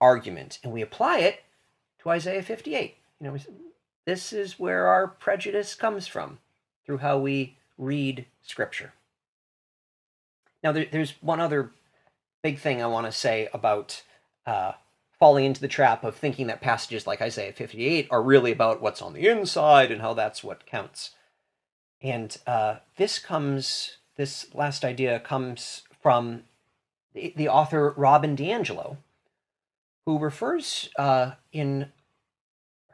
argument. 0.00 0.58
And 0.62 0.72
we 0.72 0.82
apply 0.82 1.18
it 1.18 1.42
to 2.02 2.10
Isaiah 2.10 2.42
58. 2.42 2.96
You 3.20 3.26
know, 3.26 3.38
this 4.06 4.32
is 4.32 4.58
where 4.58 4.86
our 4.86 5.06
prejudice 5.06 5.74
comes 5.74 6.06
from 6.06 6.38
through 6.84 6.98
how 6.98 7.18
we 7.18 7.56
read 7.78 8.26
Scripture. 8.42 8.92
Now, 10.62 10.72
there, 10.72 10.86
there's 10.90 11.14
one 11.20 11.40
other 11.40 11.70
big 12.42 12.58
thing 12.58 12.82
I 12.82 12.86
want 12.86 13.06
to 13.06 13.12
say 13.12 13.48
about 13.52 14.02
uh, 14.46 14.72
falling 15.18 15.44
into 15.44 15.60
the 15.60 15.68
trap 15.68 16.02
of 16.04 16.16
thinking 16.16 16.46
that 16.46 16.60
passages 16.60 17.06
like 17.06 17.20
Isaiah 17.20 17.52
58 17.52 18.08
are 18.10 18.22
really 18.22 18.52
about 18.52 18.80
what's 18.80 19.02
on 19.02 19.12
the 19.12 19.28
inside 19.28 19.90
and 19.90 20.00
how 20.00 20.14
that's 20.14 20.42
what 20.42 20.66
counts. 20.66 21.10
And 22.02 22.36
uh, 22.46 22.76
this 22.96 23.18
comes, 23.18 23.98
this 24.16 24.46
last 24.54 24.84
idea 24.84 25.20
comes 25.20 25.82
from 26.02 26.44
the, 27.14 27.32
the 27.36 27.48
author 27.48 27.94
Robin 27.96 28.36
DiAngelo, 28.36 28.96
who 30.06 30.18
refers 30.18 30.90
uh, 30.98 31.32
in 31.52 31.92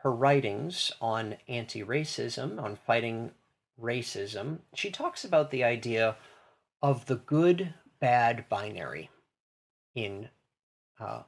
her 0.02 0.12
writings 0.12 0.92
on 1.00 1.36
anti 1.48 1.82
racism, 1.82 2.62
on 2.62 2.76
fighting 2.76 3.32
racism, 3.80 4.58
she 4.74 4.90
talks 4.90 5.24
about 5.24 5.50
the 5.50 5.64
idea 5.64 6.16
of 6.82 7.06
the 7.06 7.16
good 7.16 7.74
bad 8.00 8.48
binary 8.48 9.10
in 9.94 10.28
uh, 11.00 11.22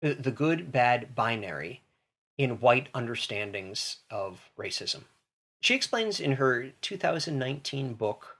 the 0.00 0.30
good 0.30 0.70
bad 0.70 1.14
binary 1.14 1.82
in 2.36 2.60
white 2.60 2.88
understandings 2.94 3.98
of 4.10 4.50
racism. 4.58 5.04
She 5.60 5.74
explains 5.74 6.20
in 6.20 6.32
her 6.32 6.72
2019 6.82 7.94
book 7.94 8.36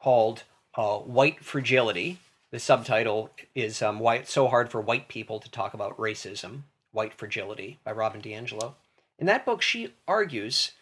called 0.00 0.42
uh, 0.74 0.98
White 0.98 1.44
Fragility. 1.44 2.18
The 2.52 2.60
subtitle 2.60 3.30
is 3.54 3.80
um, 3.80 3.98
Why 3.98 4.16
It's 4.16 4.30
So 4.30 4.46
Hard 4.46 4.70
for 4.70 4.82
White 4.82 5.08
People 5.08 5.40
to 5.40 5.50
Talk 5.50 5.72
About 5.72 5.96
Racism 5.96 6.64
White 6.90 7.14
Fragility 7.14 7.80
by 7.82 7.92
Robin 7.92 8.20
DiAngelo. 8.20 8.74
In 9.18 9.24
that 9.24 9.46
book, 9.46 9.62
she 9.62 9.94
argues 10.06 10.72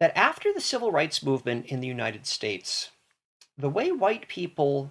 that 0.00 0.16
after 0.18 0.52
the 0.52 0.60
civil 0.60 0.90
rights 0.90 1.22
movement 1.22 1.66
in 1.66 1.78
the 1.78 1.86
United 1.86 2.26
States, 2.26 2.90
the 3.56 3.68
way 3.68 3.92
white 3.92 4.26
people 4.26 4.90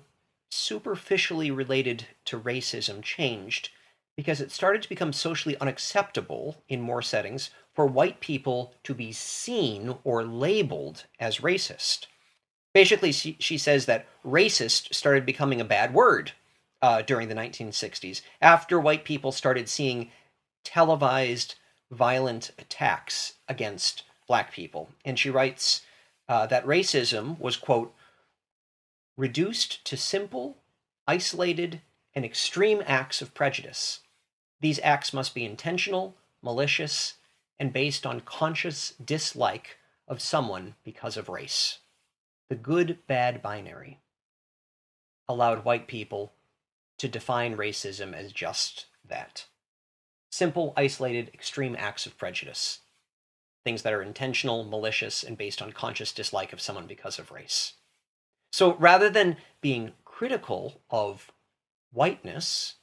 superficially 0.50 1.52
related 1.52 2.08
to 2.24 2.39
racism 2.39 3.04
changed 3.04 3.72
because 4.15 4.39
it 4.39 4.50
started 4.50 4.82
to 4.84 4.89
become 4.89 5.12
socially 5.12 5.58
unacceptable 5.60 6.63
in 6.70 6.80
more 6.80 7.02
settings 7.02 7.50
for 7.74 7.86
white 7.86 8.22
people 8.22 8.74
to 8.84 8.93
be 8.93 9.12
seen 9.12 9.96
or 10.06 10.24
labeled 10.24 11.04
as 11.20 11.39
racist. 11.39 12.06
Basically, 12.78 13.12
she, 13.12 13.36
she 13.40 13.58
says 13.58 13.88
that 13.88 14.06
racist 14.24 14.94
started 14.94 15.26
becoming 15.26 15.60
a 15.60 15.66
bad 15.66 15.96
word 15.96 16.34
uh, 16.84 17.02
during 17.02 17.28
the 17.28 17.34
1960s 17.34 18.22
after 18.40 18.80
white 18.80 19.04
people 19.04 19.32
started 19.32 19.68
seeing 19.68 20.12
televised 20.63 21.56
violent 21.90 22.52
attacks 22.60 23.34
against 23.50 24.04
black 24.28 24.52
people. 24.52 24.92
And 25.04 25.18
she 25.18 25.32
writes 25.32 25.82
uh, 26.30 26.46
that 26.46 26.68
racism 26.68 27.40
was, 27.40 27.58
quote, 27.58 27.96
reduced 29.18 29.84
to 29.86 29.98
simple, 29.98 30.58
isolated, 31.08 31.82
and 32.13 32.24
extreme 32.24 32.84
acts 32.86 33.24
of 33.24 33.34
prejudice 33.34 34.02
these 34.60 34.80
acts 34.84 35.13
must 35.13 35.34
be 35.34 35.46
intentional, 35.46 36.16
malicious, 36.44 37.16
and 37.60 37.74
based 37.74 38.06
on 38.06 38.22
conscious 38.22 38.94
dislike 39.04 39.78
of 40.08 40.22
someone 40.22 40.76
because 40.84 41.18
of 41.18 41.30
race. 41.30 41.80
The 42.49 42.55
good 42.55 42.99
bad 43.07 43.41
binary 43.41 43.99
allowed 45.27 45.65
white 45.65 45.88
people 45.88 46.33
to 46.97 47.07
define 47.07 47.57
racism 47.57 48.13
as 48.13 48.31
just 48.31 48.86
that 49.05 49.45
simple, 50.29 50.73
isolated, 50.77 51.31
extreme 51.33 51.75
acts 51.77 52.05
of 52.05 52.17
prejudice. 52.17 52.79
Things 53.63 53.81
that 53.81 53.93
are 53.93 54.01
intentional, 54.01 54.63
malicious, 54.63 55.23
and 55.23 55.38
based 55.38 55.62
on 55.62 55.73
conscious 55.73 56.13
dislike 56.13 56.53
of 56.53 56.62
someone 56.62 56.88
because 56.88 57.19
of 57.19 57.31
race. 57.31 57.73
So 58.51 58.75
rather 58.75 59.10
than 59.10 59.38
being 59.60 59.93
critical 60.05 60.79
of 60.89 61.31
whiteness, 61.91 62.75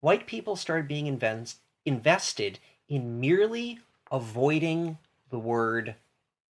white 0.00 0.26
people 0.26 0.56
started 0.56 0.88
being 0.88 1.06
invest, 1.06 1.58
invested 1.84 2.58
in 2.88 3.20
merely 3.20 3.78
avoiding 4.10 4.98
the 5.30 5.38
word 5.38 5.94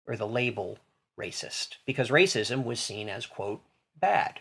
or 0.07 0.17
the 0.17 0.27
label 0.27 0.79
racist 1.19 1.77
because 1.87 2.11
racism 2.11 2.65
was 2.65 2.81
seen 2.81 3.09
as, 3.09 3.27
quote, 3.27 3.63
bad. 3.99 4.41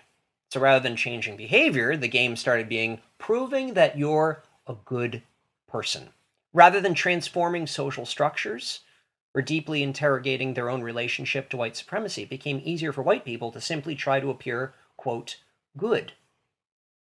So 0.52 0.60
rather 0.60 0.82
than 0.82 0.96
changing 0.96 1.36
behavior, 1.36 1.98
the 1.98 2.08
game 2.08 2.36
started 2.36 2.70
being 2.70 3.02
proving 3.18 3.74
that 3.74 3.98
you're 3.98 4.44
a 4.66 4.76
good 4.86 5.24
person. 5.68 6.10
Rather 6.54 6.80
than 6.80 6.94
transforming 6.94 7.68
social 7.68 8.06
structures 8.06 8.82
or 9.34 9.42
deeply 9.42 9.84
interrogating 9.84 10.54
their 10.54 10.70
own 10.70 10.82
relationship 10.82 11.50
to 11.50 11.58
white 11.58 11.76
supremacy, 11.76 12.24
it 12.24 12.30
became 12.30 12.62
easier 12.64 12.94
for 12.94 13.02
white 13.02 13.26
people 13.26 13.52
to 13.52 13.60
simply 13.60 13.96
try 13.96 14.20
to 14.20 14.30
appear, 14.30 14.74
quote, 14.96 15.38
good 15.76 16.14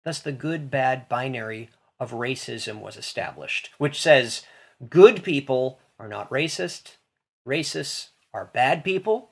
Thus, 0.06 0.20
the 0.20 0.32
good 0.32 0.70
bad 0.70 1.10
binary 1.10 1.70
of 2.00 2.12
racism 2.12 2.80
was 2.80 2.96
established, 2.96 3.72
which 3.80 4.00
says 4.00 4.44
good 4.88 5.24
people 5.24 5.80
are 5.98 6.08
not 6.08 6.30
racist, 6.30 6.98
racists 7.46 8.10
are 8.32 8.52
bad 8.54 8.84
people. 8.84 9.32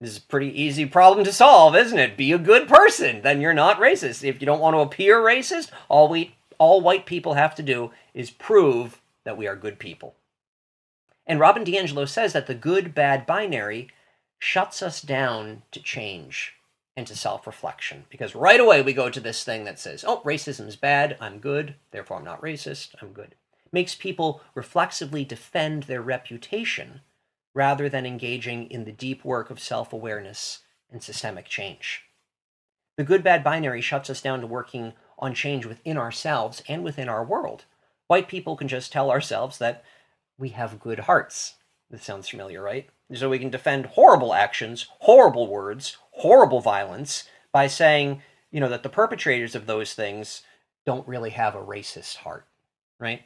This 0.00 0.10
is 0.12 0.18
a 0.18 0.22
pretty 0.22 0.60
easy 0.60 0.86
problem 0.86 1.24
to 1.24 1.32
solve, 1.32 1.74
isn't 1.74 1.98
it? 1.98 2.16
Be 2.16 2.30
a 2.32 2.38
good 2.38 2.68
person, 2.68 3.22
then 3.22 3.40
you're 3.40 3.52
not 3.52 3.80
racist. 3.80 4.22
If 4.22 4.40
you 4.40 4.46
don't 4.46 4.60
want 4.60 4.74
to 4.74 4.80
appear 4.80 5.18
racist, 5.20 5.70
all 5.88 6.08
we 6.08 6.36
all 6.58 6.80
white 6.80 7.06
people 7.06 7.34
have 7.34 7.54
to 7.56 7.62
do 7.62 7.90
is 8.14 8.30
prove 8.30 9.00
that 9.24 9.36
we 9.36 9.46
are 9.46 9.56
good 9.56 9.78
people. 9.78 10.14
And 11.26 11.40
Robin 11.40 11.64
DiAngelo 11.64 12.08
says 12.08 12.32
that 12.32 12.46
the 12.46 12.54
good 12.54 12.94
bad 12.94 13.26
binary 13.26 13.88
shuts 14.38 14.82
us 14.82 15.02
down 15.02 15.62
to 15.72 15.82
change 15.82 16.54
and 16.96 17.06
to 17.06 17.16
self 17.16 17.46
reflection. 17.46 18.04
Because 18.08 18.34
right 18.34 18.60
away 18.60 18.82
we 18.82 18.92
go 18.92 19.10
to 19.10 19.20
this 19.20 19.44
thing 19.44 19.64
that 19.64 19.78
says, 19.78 20.04
oh, 20.06 20.22
racism 20.24 20.66
is 20.68 20.76
bad, 20.76 21.16
I'm 21.20 21.38
good, 21.38 21.74
therefore 21.90 22.18
I'm 22.18 22.24
not 22.24 22.40
racist, 22.40 22.94
I'm 23.02 23.12
good. 23.12 23.34
Makes 23.72 23.96
people 23.96 24.40
reflexively 24.54 25.24
defend 25.24 25.84
their 25.84 26.02
reputation 26.02 27.00
rather 27.54 27.88
than 27.88 28.06
engaging 28.06 28.70
in 28.70 28.84
the 28.84 28.92
deep 28.92 29.24
work 29.24 29.50
of 29.50 29.60
self 29.60 29.92
awareness 29.92 30.60
and 30.90 31.02
systemic 31.02 31.46
change. 31.46 32.04
The 32.96 33.04
good 33.04 33.22
bad 33.22 33.44
binary 33.44 33.80
shuts 33.80 34.10
us 34.10 34.20
down 34.20 34.40
to 34.40 34.46
working 34.46 34.94
on 35.18 35.34
change 35.34 35.66
within 35.66 35.96
ourselves 35.96 36.62
and 36.68 36.82
within 36.82 37.08
our 37.08 37.24
world. 37.24 37.64
White 38.06 38.28
people 38.28 38.56
can 38.56 38.68
just 38.68 38.92
tell 38.92 39.10
ourselves 39.10 39.58
that 39.58 39.84
we 40.38 40.50
have 40.50 40.80
good 40.80 41.00
hearts. 41.00 41.54
This 41.90 42.04
sounds 42.04 42.28
familiar, 42.28 42.62
right? 42.62 42.88
So 43.14 43.28
we 43.28 43.38
can 43.38 43.50
defend 43.50 43.86
horrible 43.86 44.34
actions, 44.34 44.86
horrible 45.00 45.46
words, 45.46 45.96
horrible 46.12 46.60
violence 46.60 47.24
by 47.52 47.66
saying, 47.66 48.22
you 48.50 48.60
know, 48.60 48.68
that 48.68 48.82
the 48.82 48.88
perpetrators 48.88 49.54
of 49.54 49.66
those 49.66 49.94
things 49.94 50.42
don't 50.84 51.08
really 51.08 51.30
have 51.30 51.54
a 51.54 51.62
racist 51.62 52.16
heart, 52.16 52.46
right? 52.98 53.22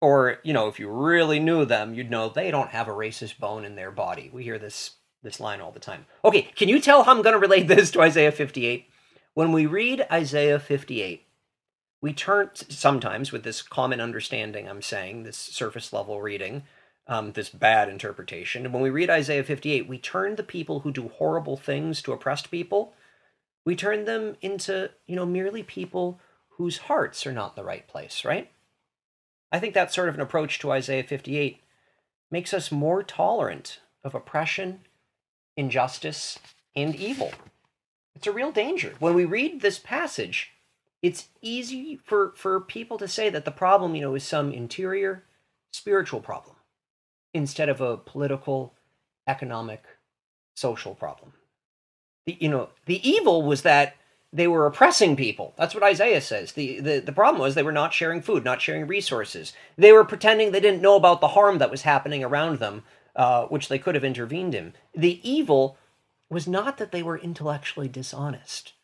Or, 0.00 0.38
you 0.42 0.52
know, 0.52 0.68
if 0.68 0.78
you 0.78 0.88
really 0.88 1.38
knew 1.38 1.64
them, 1.64 1.94
you'd 1.94 2.10
know 2.10 2.28
they 2.28 2.50
don't 2.50 2.70
have 2.70 2.88
a 2.88 2.92
racist 2.92 3.38
bone 3.38 3.64
in 3.64 3.74
their 3.74 3.90
body. 3.90 4.30
We 4.32 4.44
hear 4.44 4.58
this 4.58 4.92
this 5.22 5.40
line 5.40 5.60
all 5.60 5.70
the 5.70 5.78
time. 5.78 6.06
Okay, 6.24 6.42
can 6.56 6.68
you 6.70 6.80
tell 6.80 7.02
how 7.02 7.12
I'm 7.12 7.22
going 7.22 7.34
to 7.34 7.38
relate 7.38 7.68
this 7.68 7.90
to 7.90 8.00
Isaiah 8.00 8.32
58? 8.32 8.86
When 9.34 9.52
we 9.52 9.66
read 9.66 10.06
Isaiah 10.10 10.58
58, 10.58 11.26
we 12.00 12.12
turn 12.12 12.50
sometimes 12.54 13.30
with 13.30 13.42
this 13.42 13.62
common 13.62 14.00
understanding, 14.00 14.68
I'm 14.68 14.82
saying, 14.82 15.22
this 15.22 15.36
surface 15.36 15.92
level 15.92 16.20
reading, 16.22 16.62
um, 17.06 17.32
this 17.32 17.50
bad 17.50 17.88
interpretation. 17.88 18.64
And 18.64 18.72
when 18.72 18.82
we 18.82 18.90
read 18.90 19.10
Isaiah 19.10 19.44
58, 19.44 19.88
we 19.88 19.98
turn 19.98 20.36
the 20.36 20.42
people 20.42 20.80
who 20.80 20.92
do 20.92 21.08
horrible 21.08 21.56
things 21.56 22.00
to 22.02 22.12
oppressed 22.12 22.50
people, 22.50 22.94
we 23.66 23.76
turn 23.76 24.06
them 24.06 24.36
into, 24.40 24.90
you 25.06 25.16
know, 25.16 25.26
merely 25.26 25.62
people 25.62 26.18
whose 26.56 26.78
hearts 26.78 27.26
are 27.26 27.32
not 27.32 27.56
in 27.56 27.62
the 27.62 27.66
right 27.66 27.86
place, 27.86 28.24
right? 28.24 28.50
I 29.52 29.58
think 29.58 29.74
that 29.74 29.92
sort 29.92 30.08
of 30.08 30.14
an 30.14 30.20
approach 30.20 30.58
to 30.60 30.70
Isaiah 30.70 31.02
58 31.02 31.60
makes 32.30 32.54
us 32.54 32.70
more 32.70 33.02
tolerant 33.02 33.80
of 34.04 34.14
oppression, 34.14 34.80
injustice, 35.56 36.38
and 36.76 36.94
evil. 36.94 37.32
It's 38.14 38.26
a 38.26 38.32
real 38.32 38.52
danger. 38.52 38.94
When 38.98 39.14
we 39.14 39.24
read 39.24 39.60
this 39.60 39.78
passage, 39.78 40.52
it's 41.02 41.28
easy 41.40 41.98
for, 42.04 42.32
for 42.36 42.60
people 42.60 42.98
to 42.98 43.08
say 43.08 43.30
that 43.30 43.44
the 43.44 43.50
problem, 43.50 43.94
you 43.94 44.02
know, 44.02 44.14
is 44.14 44.24
some 44.24 44.52
interior 44.52 45.24
spiritual 45.72 46.20
problem 46.20 46.56
instead 47.32 47.68
of 47.68 47.80
a 47.80 47.96
political, 47.96 48.74
economic, 49.26 49.84
social 50.54 50.94
problem. 50.94 51.32
The, 52.26 52.36
you 52.40 52.48
know, 52.48 52.68
the 52.86 53.08
evil 53.08 53.42
was 53.42 53.62
that 53.62 53.96
they 54.32 54.46
were 54.46 54.66
oppressing 54.66 55.16
people. 55.16 55.54
That's 55.56 55.74
what 55.74 55.82
Isaiah 55.82 56.20
says. 56.20 56.52
The, 56.52 56.80
the, 56.80 56.98
the 57.00 57.12
problem 57.12 57.42
was 57.42 57.54
they 57.54 57.62
were 57.62 57.72
not 57.72 57.92
sharing 57.92 58.22
food, 58.22 58.44
not 58.44 58.62
sharing 58.62 58.86
resources. 58.86 59.52
They 59.76 59.92
were 59.92 60.04
pretending 60.04 60.52
they 60.52 60.60
didn't 60.60 60.82
know 60.82 60.96
about 60.96 61.20
the 61.20 61.28
harm 61.28 61.58
that 61.58 61.70
was 61.70 61.82
happening 61.82 62.22
around 62.22 62.58
them, 62.58 62.84
uh, 63.16 63.46
which 63.46 63.68
they 63.68 63.78
could 63.78 63.96
have 63.96 64.04
intervened 64.04 64.54
in. 64.54 64.74
The 64.94 65.20
evil 65.28 65.76
was 66.28 66.46
not 66.46 66.78
that 66.78 66.92
they 66.92 67.02
were 67.02 67.18
intellectually 67.18 67.88
dishonest. 67.88 68.74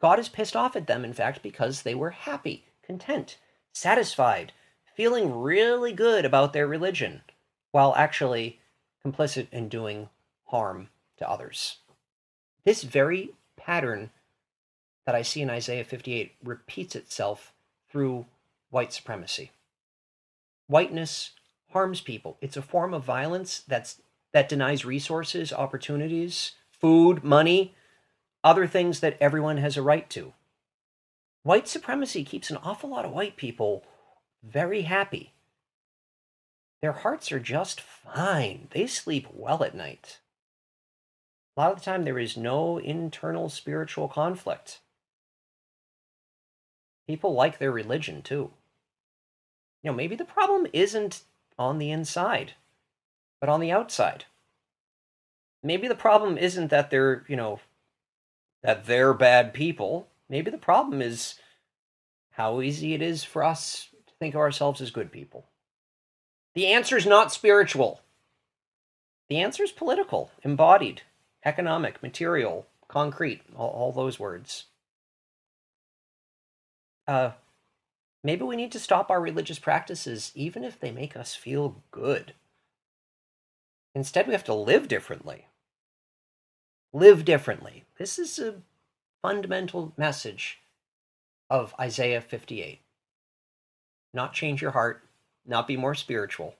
God 0.00 0.18
is 0.18 0.28
pissed 0.28 0.56
off 0.56 0.76
at 0.76 0.86
them, 0.86 1.04
in 1.04 1.14
fact, 1.14 1.42
because 1.42 1.82
they 1.82 1.94
were 1.94 2.10
happy, 2.10 2.64
content, 2.82 3.38
satisfied, 3.72 4.52
feeling 4.94 5.40
really 5.40 5.92
good 5.92 6.26
about 6.26 6.52
their 6.52 6.66
religion, 6.66 7.22
while 7.70 7.94
actually 7.96 8.60
complicit 9.04 9.46
in 9.52 9.68
doing 9.68 10.10
harm 10.46 10.90
to 11.16 11.28
others. 11.28 11.78
This 12.64 12.82
very 12.82 13.30
pattern 13.56 14.10
that 15.06 15.14
I 15.14 15.22
see 15.22 15.42
in 15.42 15.50
Isaiah 15.50 15.84
58 15.84 16.34
repeats 16.44 16.94
itself 16.94 17.52
through 17.90 18.26
white 18.70 18.92
supremacy. 18.92 19.50
Whiteness 20.66 21.32
harms 21.70 22.00
people. 22.00 22.36
It's 22.40 22.56
a 22.56 22.62
form 22.62 22.94
of 22.94 23.04
violence 23.04 23.62
that's 23.66 24.00
that 24.32 24.48
denies 24.48 24.84
resources, 24.84 25.52
opportunities, 25.52 26.52
food, 26.70 27.24
money, 27.24 27.74
other 28.44 28.66
things 28.66 29.00
that 29.00 29.16
everyone 29.20 29.56
has 29.56 29.76
a 29.76 29.82
right 29.82 30.08
to. 30.10 30.32
White 31.42 31.66
supremacy 31.66 32.22
keeps 32.22 32.50
an 32.50 32.58
awful 32.58 32.90
lot 32.90 33.04
of 33.04 33.12
white 33.12 33.36
people 33.36 33.84
very 34.42 34.82
happy. 34.82 35.32
Their 36.80 36.92
hearts 36.92 37.30
are 37.32 37.40
just 37.40 37.80
fine. 37.80 38.68
They 38.70 38.86
sleep 38.86 39.26
well 39.32 39.62
at 39.62 39.74
night. 39.74 40.20
A 41.56 41.60
lot 41.60 41.72
of 41.72 41.78
the 41.78 41.84
time, 41.84 42.04
there 42.04 42.18
is 42.18 42.36
no 42.36 42.78
internal 42.78 43.48
spiritual 43.48 44.08
conflict. 44.08 44.80
People 47.10 47.34
like 47.34 47.58
their 47.58 47.72
religion 47.72 48.22
too. 48.22 48.52
You 49.82 49.90
know, 49.90 49.96
maybe 49.96 50.14
the 50.14 50.24
problem 50.24 50.68
isn't 50.72 51.24
on 51.58 51.78
the 51.78 51.90
inside, 51.90 52.52
but 53.40 53.48
on 53.48 53.58
the 53.58 53.72
outside. 53.72 54.26
Maybe 55.60 55.88
the 55.88 55.96
problem 55.96 56.38
isn't 56.38 56.68
that 56.68 56.88
they're, 56.88 57.24
you 57.26 57.34
know, 57.34 57.58
that 58.62 58.86
they're 58.86 59.12
bad 59.12 59.52
people. 59.52 60.06
Maybe 60.28 60.52
the 60.52 60.56
problem 60.56 61.02
is 61.02 61.34
how 62.30 62.60
easy 62.60 62.94
it 62.94 63.02
is 63.02 63.24
for 63.24 63.42
us 63.42 63.88
to 64.06 64.14
think 64.20 64.36
of 64.36 64.40
ourselves 64.40 64.80
as 64.80 64.92
good 64.92 65.10
people. 65.10 65.46
The 66.54 66.68
answer 66.68 66.96
is 66.96 67.06
not 67.06 67.32
spiritual. 67.32 68.02
The 69.28 69.38
answer 69.38 69.64
is 69.64 69.72
political, 69.72 70.30
embodied, 70.44 71.02
economic, 71.44 72.04
material, 72.04 72.68
concrete, 72.86 73.40
all, 73.56 73.70
all 73.70 73.90
those 73.90 74.20
words. 74.20 74.66
Uh, 77.06 77.32
maybe 78.22 78.44
we 78.44 78.56
need 78.56 78.72
to 78.72 78.78
stop 78.78 79.10
our 79.10 79.20
religious 79.20 79.58
practices, 79.58 80.32
even 80.34 80.64
if 80.64 80.78
they 80.78 80.90
make 80.90 81.16
us 81.16 81.34
feel 81.34 81.82
good. 81.90 82.34
Instead, 83.94 84.26
we 84.26 84.32
have 84.32 84.44
to 84.44 84.54
live 84.54 84.88
differently. 84.88 85.46
Live 86.92 87.24
differently. 87.24 87.84
This 87.98 88.18
is 88.18 88.38
a 88.38 88.62
fundamental 89.22 89.92
message 89.96 90.60
of 91.48 91.74
Isaiah 91.78 92.20
58. 92.20 92.80
Not 94.14 94.32
change 94.32 94.62
your 94.62 94.72
heart, 94.72 95.02
not 95.46 95.66
be 95.66 95.76
more 95.76 95.94
spiritual. 95.94 96.54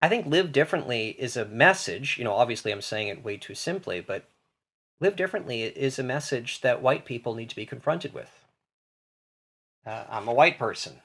I 0.00 0.08
think 0.08 0.26
live 0.26 0.52
differently 0.52 1.10
is 1.10 1.36
a 1.36 1.44
message. 1.44 2.18
You 2.18 2.24
know, 2.24 2.34
obviously, 2.34 2.72
I'm 2.72 2.82
saying 2.82 3.08
it 3.08 3.24
way 3.24 3.36
too 3.36 3.54
simply, 3.54 4.00
but 4.00 4.24
live 5.02 5.16
differently 5.16 5.62
is 5.64 5.98
a 5.98 6.04
message 6.04 6.60
that 6.60 6.80
white 6.80 7.04
people 7.04 7.34
need 7.34 7.50
to 7.50 7.56
be 7.56 7.66
confronted 7.66 8.14
with. 8.14 8.30
Uh, 9.84 10.04
I'm 10.08 10.28
a 10.28 10.32
white 10.32 10.60
person. 10.60 11.00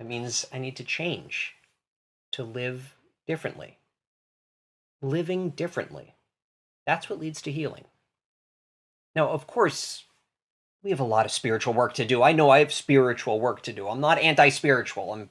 It 0.00 0.06
means 0.06 0.44
I 0.52 0.58
need 0.58 0.74
to 0.76 0.84
change 0.84 1.54
to 2.32 2.42
live 2.42 2.96
differently. 3.28 3.78
Living 5.00 5.50
differently. 5.50 6.14
That's 6.86 7.08
what 7.08 7.20
leads 7.20 7.40
to 7.42 7.52
healing. 7.52 7.84
Now, 9.14 9.28
of 9.28 9.46
course, 9.46 10.04
we 10.82 10.90
have 10.90 11.00
a 11.00 11.04
lot 11.04 11.24
of 11.24 11.30
spiritual 11.30 11.72
work 11.72 11.94
to 11.94 12.04
do. 12.04 12.24
I 12.24 12.32
know 12.32 12.50
I 12.50 12.58
have 12.58 12.72
spiritual 12.72 13.38
work 13.38 13.62
to 13.62 13.72
do. 13.72 13.88
I'm 13.88 14.00
not 14.00 14.18
anti-spiritual. 14.18 15.12
I'm 15.12 15.30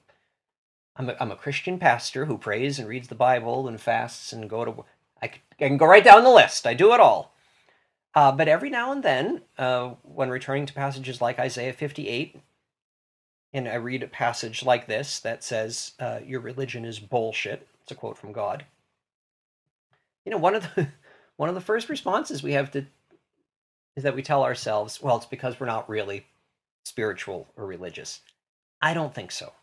I'm 0.98 1.10
a, 1.10 1.18
I'm 1.20 1.32
a 1.32 1.36
Christian 1.36 1.78
pastor 1.78 2.24
who 2.24 2.38
prays 2.38 2.80
and 2.80 2.88
reads 2.88 3.10
the 3.10 3.16
Bible 3.16 3.68
and 3.68 3.80
fasts 3.80 4.32
and 4.32 4.50
go 4.50 4.64
to 4.64 4.86
I, 5.22 5.26
I 5.60 5.68
can 5.68 5.76
go 5.76 5.86
right 5.86 6.04
down 6.04 6.24
the 6.24 6.30
list. 6.30 6.66
I 6.66 6.74
do 6.74 6.94
it 6.94 7.02
all. 7.02 7.35
Uh, 8.16 8.32
but 8.32 8.48
every 8.48 8.70
now 8.70 8.92
and 8.94 9.04
then, 9.04 9.42
uh, 9.58 9.90
when 10.04 10.30
returning 10.30 10.66
to 10.66 10.74
passages 10.74 11.22
like 11.22 11.38
Isaiah 11.38 11.74
58, 11.74 12.40
and 13.54 13.68
I 13.68 13.76
read 13.76 14.04
a 14.04 14.08
passage 14.08 14.64
like 14.64 14.88
this 14.88 15.20
that 15.20 15.44
says, 15.44 15.94
uh, 16.00 16.20
"Your 16.26 16.40
religion 16.40 16.86
is 16.86 17.00
bullshit." 17.00 17.68
It's 17.84 17.92
a 17.92 17.96
quote 17.96 18.18
from 18.18 18.32
God. 18.32 18.66
You 20.26 20.32
know, 20.32 20.38
one 20.38 20.56
of 20.56 20.64
the 20.76 20.88
one 21.36 21.50
of 21.50 21.56
the 21.56 21.62
first 21.62 21.90
responses 21.90 22.42
we 22.42 22.54
have 22.54 22.72
to 22.72 22.86
is 23.96 24.04
that 24.04 24.16
we 24.16 24.22
tell 24.22 24.44
ourselves, 24.44 25.02
well, 25.02 25.18
it's 25.18 25.26
because 25.26 25.60
we're 25.60 25.66
not 25.66 25.90
really 25.90 26.26
spiritual 26.84 27.48
or 27.56 27.66
religious. 27.66 28.22
I 28.82 28.94
don't 28.94 29.14
think 29.14 29.32
so. 29.32 29.54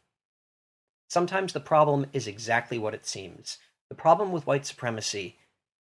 Sometimes 1.08 1.52
the 1.52 1.60
problem 1.60 2.06
is 2.12 2.26
exactly 2.26 2.78
what 2.78 2.94
it 2.94 3.06
seems. 3.06 3.58
The 3.90 3.94
problem 3.94 4.32
with 4.32 4.46
white 4.46 4.64
supremacy 4.64 5.36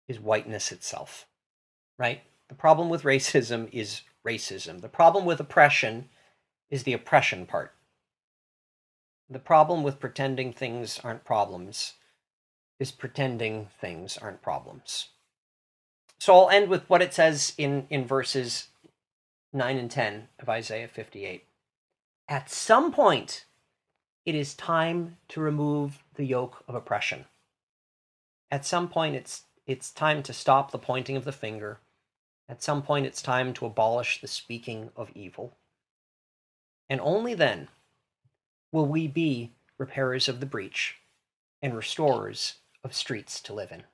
is 0.08 0.20
whiteness 0.20 0.72
itself, 0.72 1.26
right? 1.98 2.24
The 2.52 2.56
problem 2.56 2.90
with 2.90 3.04
racism 3.04 3.70
is 3.72 4.02
racism. 4.28 4.82
The 4.82 4.90
problem 4.90 5.24
with 5.24 5.40
oppression 5.40 6.10
is 6.70 6.84
the 6.84 6.92
oppression 6.92 7.46
part. 7.46 7.74
The 9.30 9.40
problem 9.40 9.84
with 9.84 10.02
pretending 10.02 10.52
things 10.52 11.00
aren't 11.02 11.24
problems 11.24 11.94
is 12.78 12.92
pretending 12.92 13.70
things 13.80 14.18
aren't 14.18 14.42
problems. 14.42 15.08
So 16.20 16.36
I'll 16.36 16.50
end 16.50 16.68
with 16.68 16.90
what 16.90 17.02
it 17.02 17.14
says 17.14 17.54
in, 17.58 17.88
in 17.90 18.06
verses 18.06 18.68
9 19.54 19.78
and 19.78 19.90
10 19.90 20.28
of 20.38 20.50
Isaiah 20.50 20.90
58. 20.90 21.46
At 22.28 22.50
some 22.50 22.92
point, 22.92 23.46
it 24.26 24.36
is 24.36 24.56
time 24.56 25.16
to 25.30 25.40
remove 25.40 26.04
the 26.16 26.26
yoke 26.26 26.66
of 26.68 26.76
oppression. 26.76 27.28
At 28.52 28.66
some 28.66 28.90
point, 28.90 29.16
it's, 29.16 29.44
it's 29.66 29.90
time 29.90 30.22
to 30.24 30.34
stop 30.34 30.72
the 30.72 30.78
pointing 30.78 31.16
of 31.16 31.24
the 31.24 31.32
finger. 31.32 31.80
At 32.52 32.62
some 32.62 32.84
point, 32.84 33.06
it's 33.06 33.22
time 33.22 33.54
to 33.54 33.66
abolish 33.66 34.20
the 34.20 34.28
speaking 34.28 34.90
of 34.98 35.10
evil. 35.16 35.56
And 36.90 37.00
only 37.00 37.34
then 37.34 37.70
will 38.74 38.86
we 38.86 39.08
be 39.08 39.54
repairers 39.78 40.28
of 40.28 40.42
the 40.42 40.46
breach 40.46 40.98
and 41.62 41.74
restorers 41.74 42.56
of 42.84 42.94
streets 42.94 43.40
to 43.44 43.54
live 43.54 43.72
in. 43.72 43.86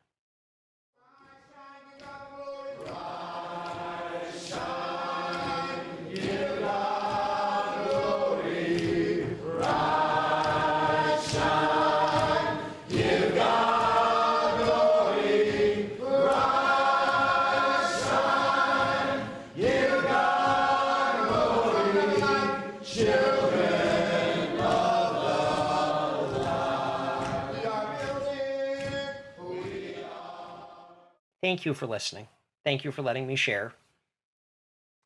Thank 31.41 31.65
you 31.65 31.73
for 31.73 31.85
listening. 31.85 32.27
Thank 32.63 32.83
you 32.83 32.91
for 32.91 33.01
letting 33.01 33.27
me 33.27 33.35
share. 33.35 33.73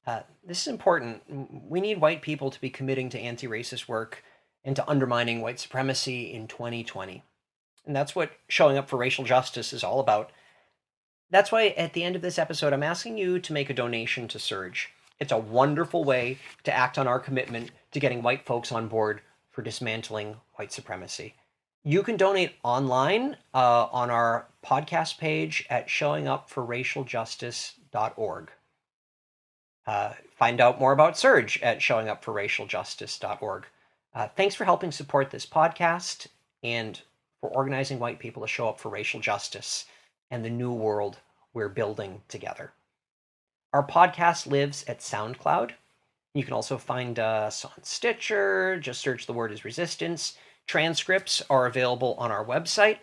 Uh, 0.08 0.22
this 0.44 0.62
is 0.62 0.68
important. 0.68 1.22
We 1.70 1.82
need 1.82 2.02
white 2.02 2.22
people 2.22 2.50
to 2.50 2.62
be 2.62 2.70
committing 2.70 3.10
to 3.10 3.20
anti 3.20 3.48
racist 3.48 3.88
work 3.88 4.24
and 4.64 4.76
to 4.76 4.90
undermining 4.90 5.42
white 5.42 5.60
supremacy 5.60 6.34
in 6.34 6.48
2020. 6.48 7.24
And 7.86 7.96
that's 7.96 8.16
what 8.16 8.32
showing 8.48 8.78
up 8.78 8.90
for 8.90 8.98
racial 8.98 9.24
justice 9.24 9.74
is 9.74 9.84
all 9.84 10.00
about. 10.00 10.32
That's 11.30 11.52
why 11.52 11.70
at 11.70 11.94
the 11.94 12.04
end 12.04 12.16
of 12.16 12.22
this 12.22 12.40
episode, 12.40 12.74
I'm 12.74 12.84
asking 12.84 13.18
you 13.18 13.40
to 13.40 13.54
make 13.54 13.70
a 13.70 13.74
donation 13.74 14.28
to 14.30 14.38
SURJ. 14.38 14.88
It's 15.20 15.32
a 15.32 15.38
wonderful 15.38 16.04
way 16.04 16.40
to 16.64 16.74
act 16.74 16.98
on 16.98 17.08
our 17.08 17.20
commitment 17.20 17.72
to 17.92 18.00
getting 18.00 18.22
white 18.22 18.46
folks 18.46 18.72
on 18.72 18.88
board 18.88 19.22
for 19.52 19.62
dismantling 19.62 20.38
white 20.56 20.72
supremacy. 20.74 21.36
You 21.84 22.04
can 22.04 22.16
donate 22.16 22.54
online 22.64 23.38
uh, 23.56 23.88
on 23.92 24.12
our 24.12 24.46
podcast 24.64 25.18
page 25.18 25.66
at 25.70 25.88
showingupforracialjustice.org. 25.88 28.52
Uh, 29.88 30.14
find 30.36 30.62
out 30.62 30.80
more 30.80 30.92
about 30.92 31.16
SURJ 31.16 31.58
at 31.64 31.80
showingupforracialjustice.org. 31.80 33.66
Uh, 34.14 34.28
thanks 34.36 34.54
for 34.54 34.66
helping 34.66 34.92
support 34.92 35.32
this 35.32 35.48
podcast 35.48 36.28
and 36.62 37.02
for 37.40 37.50
organizing 37.50 37.98
white 37.98 38.20
people 38.20 38.44
to 38.44 38.48
show 38.48 38.70
up 38.70 38.80
for 38.80 38.90
racial 38.90 39.20
justice 39.20 39.86
and 40.30 40.46
the 40.46 40.52
new 40.52 40.72
world 40.72 41.18
we're 41.54 41.68
building 41.68 42.22
together. 42.28 42.74
Our 43.74 43.88
podcast 43.88 44.46
lives 44.46 44.86
at 44.88 45.00
SoundCloud. 45.00 45.72
You 46.36 46.44
can 46.44 46.54
also 46.54 46.78
find 46.78 47.18
us 47.18 47.66
on 47.66 47.84
Stitcher. 47.84 48.78
Just 48.80 49.02
search 49.02 49.26
the 49.26 49.34
word 49.34 49.52
is 49.52 49.66
resistance. 49.66 50.38
Transcripts 50.68 51.42
are 51.50 51.66
available 51.66 52.16
on 52.18 52.32
our 52.32 52.46
website. 52.46 53.00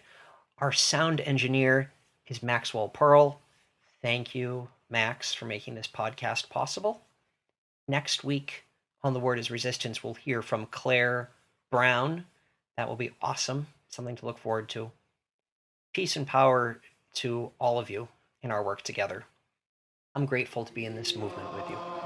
Our 0.59 0.73
sound 0.73 1.21
engineer 1.21 1.92
is 2.27 2.42
Maxwell 2.42 2.88
Pearl. 2.88 3.40
Thank 4.03 4.35
you, 4.35 4.68
Max, 4.90 5.35
for 5.35 5.44
making 5.44 5.75
this 5.75 5.87
podcast 5.88 6.49
possible. 6.49 7.03
Next 7.87 8.25
week 8.25 8.64
on 9.03 9.12
The 9.12 9.21
Word 9.21 9.38
is 9.38 9.51
Resistance, 9.51 10.03
we'll 10.03 10.14
hear 10.14 10.42
from 10.42 10.66
Claire 10.66 11.31
Brown. 11.71 12.25
That 12.77 12.88
will 12.88 12.97
be 12.97 13.12
awesome. 13.23 13.68
Something 13.88 14.16
to 14.16 14.27
look 14.27 14.38
forward 14.38 14.68
to. 14.71 14.90
Peace 15.92 16.16
and 16.16 16.27
power 16.27 16.81
to 17.14 17.51
all 17.59 17.79
of 17.79 17.90
you 17.90 18.09
in 18.42 18.51
our 18.51 18.62
work 18.62 18.83
together. 18.83 19.25
I'm 20.14 20.27
grateful 20.27 20.64
to 20.64 20.73
be 20.73 20.85
in 20.85 20.94
this 20.94 21.16
movement 21.16 21.55
with 21.55 21.71
you. 21.71 21.97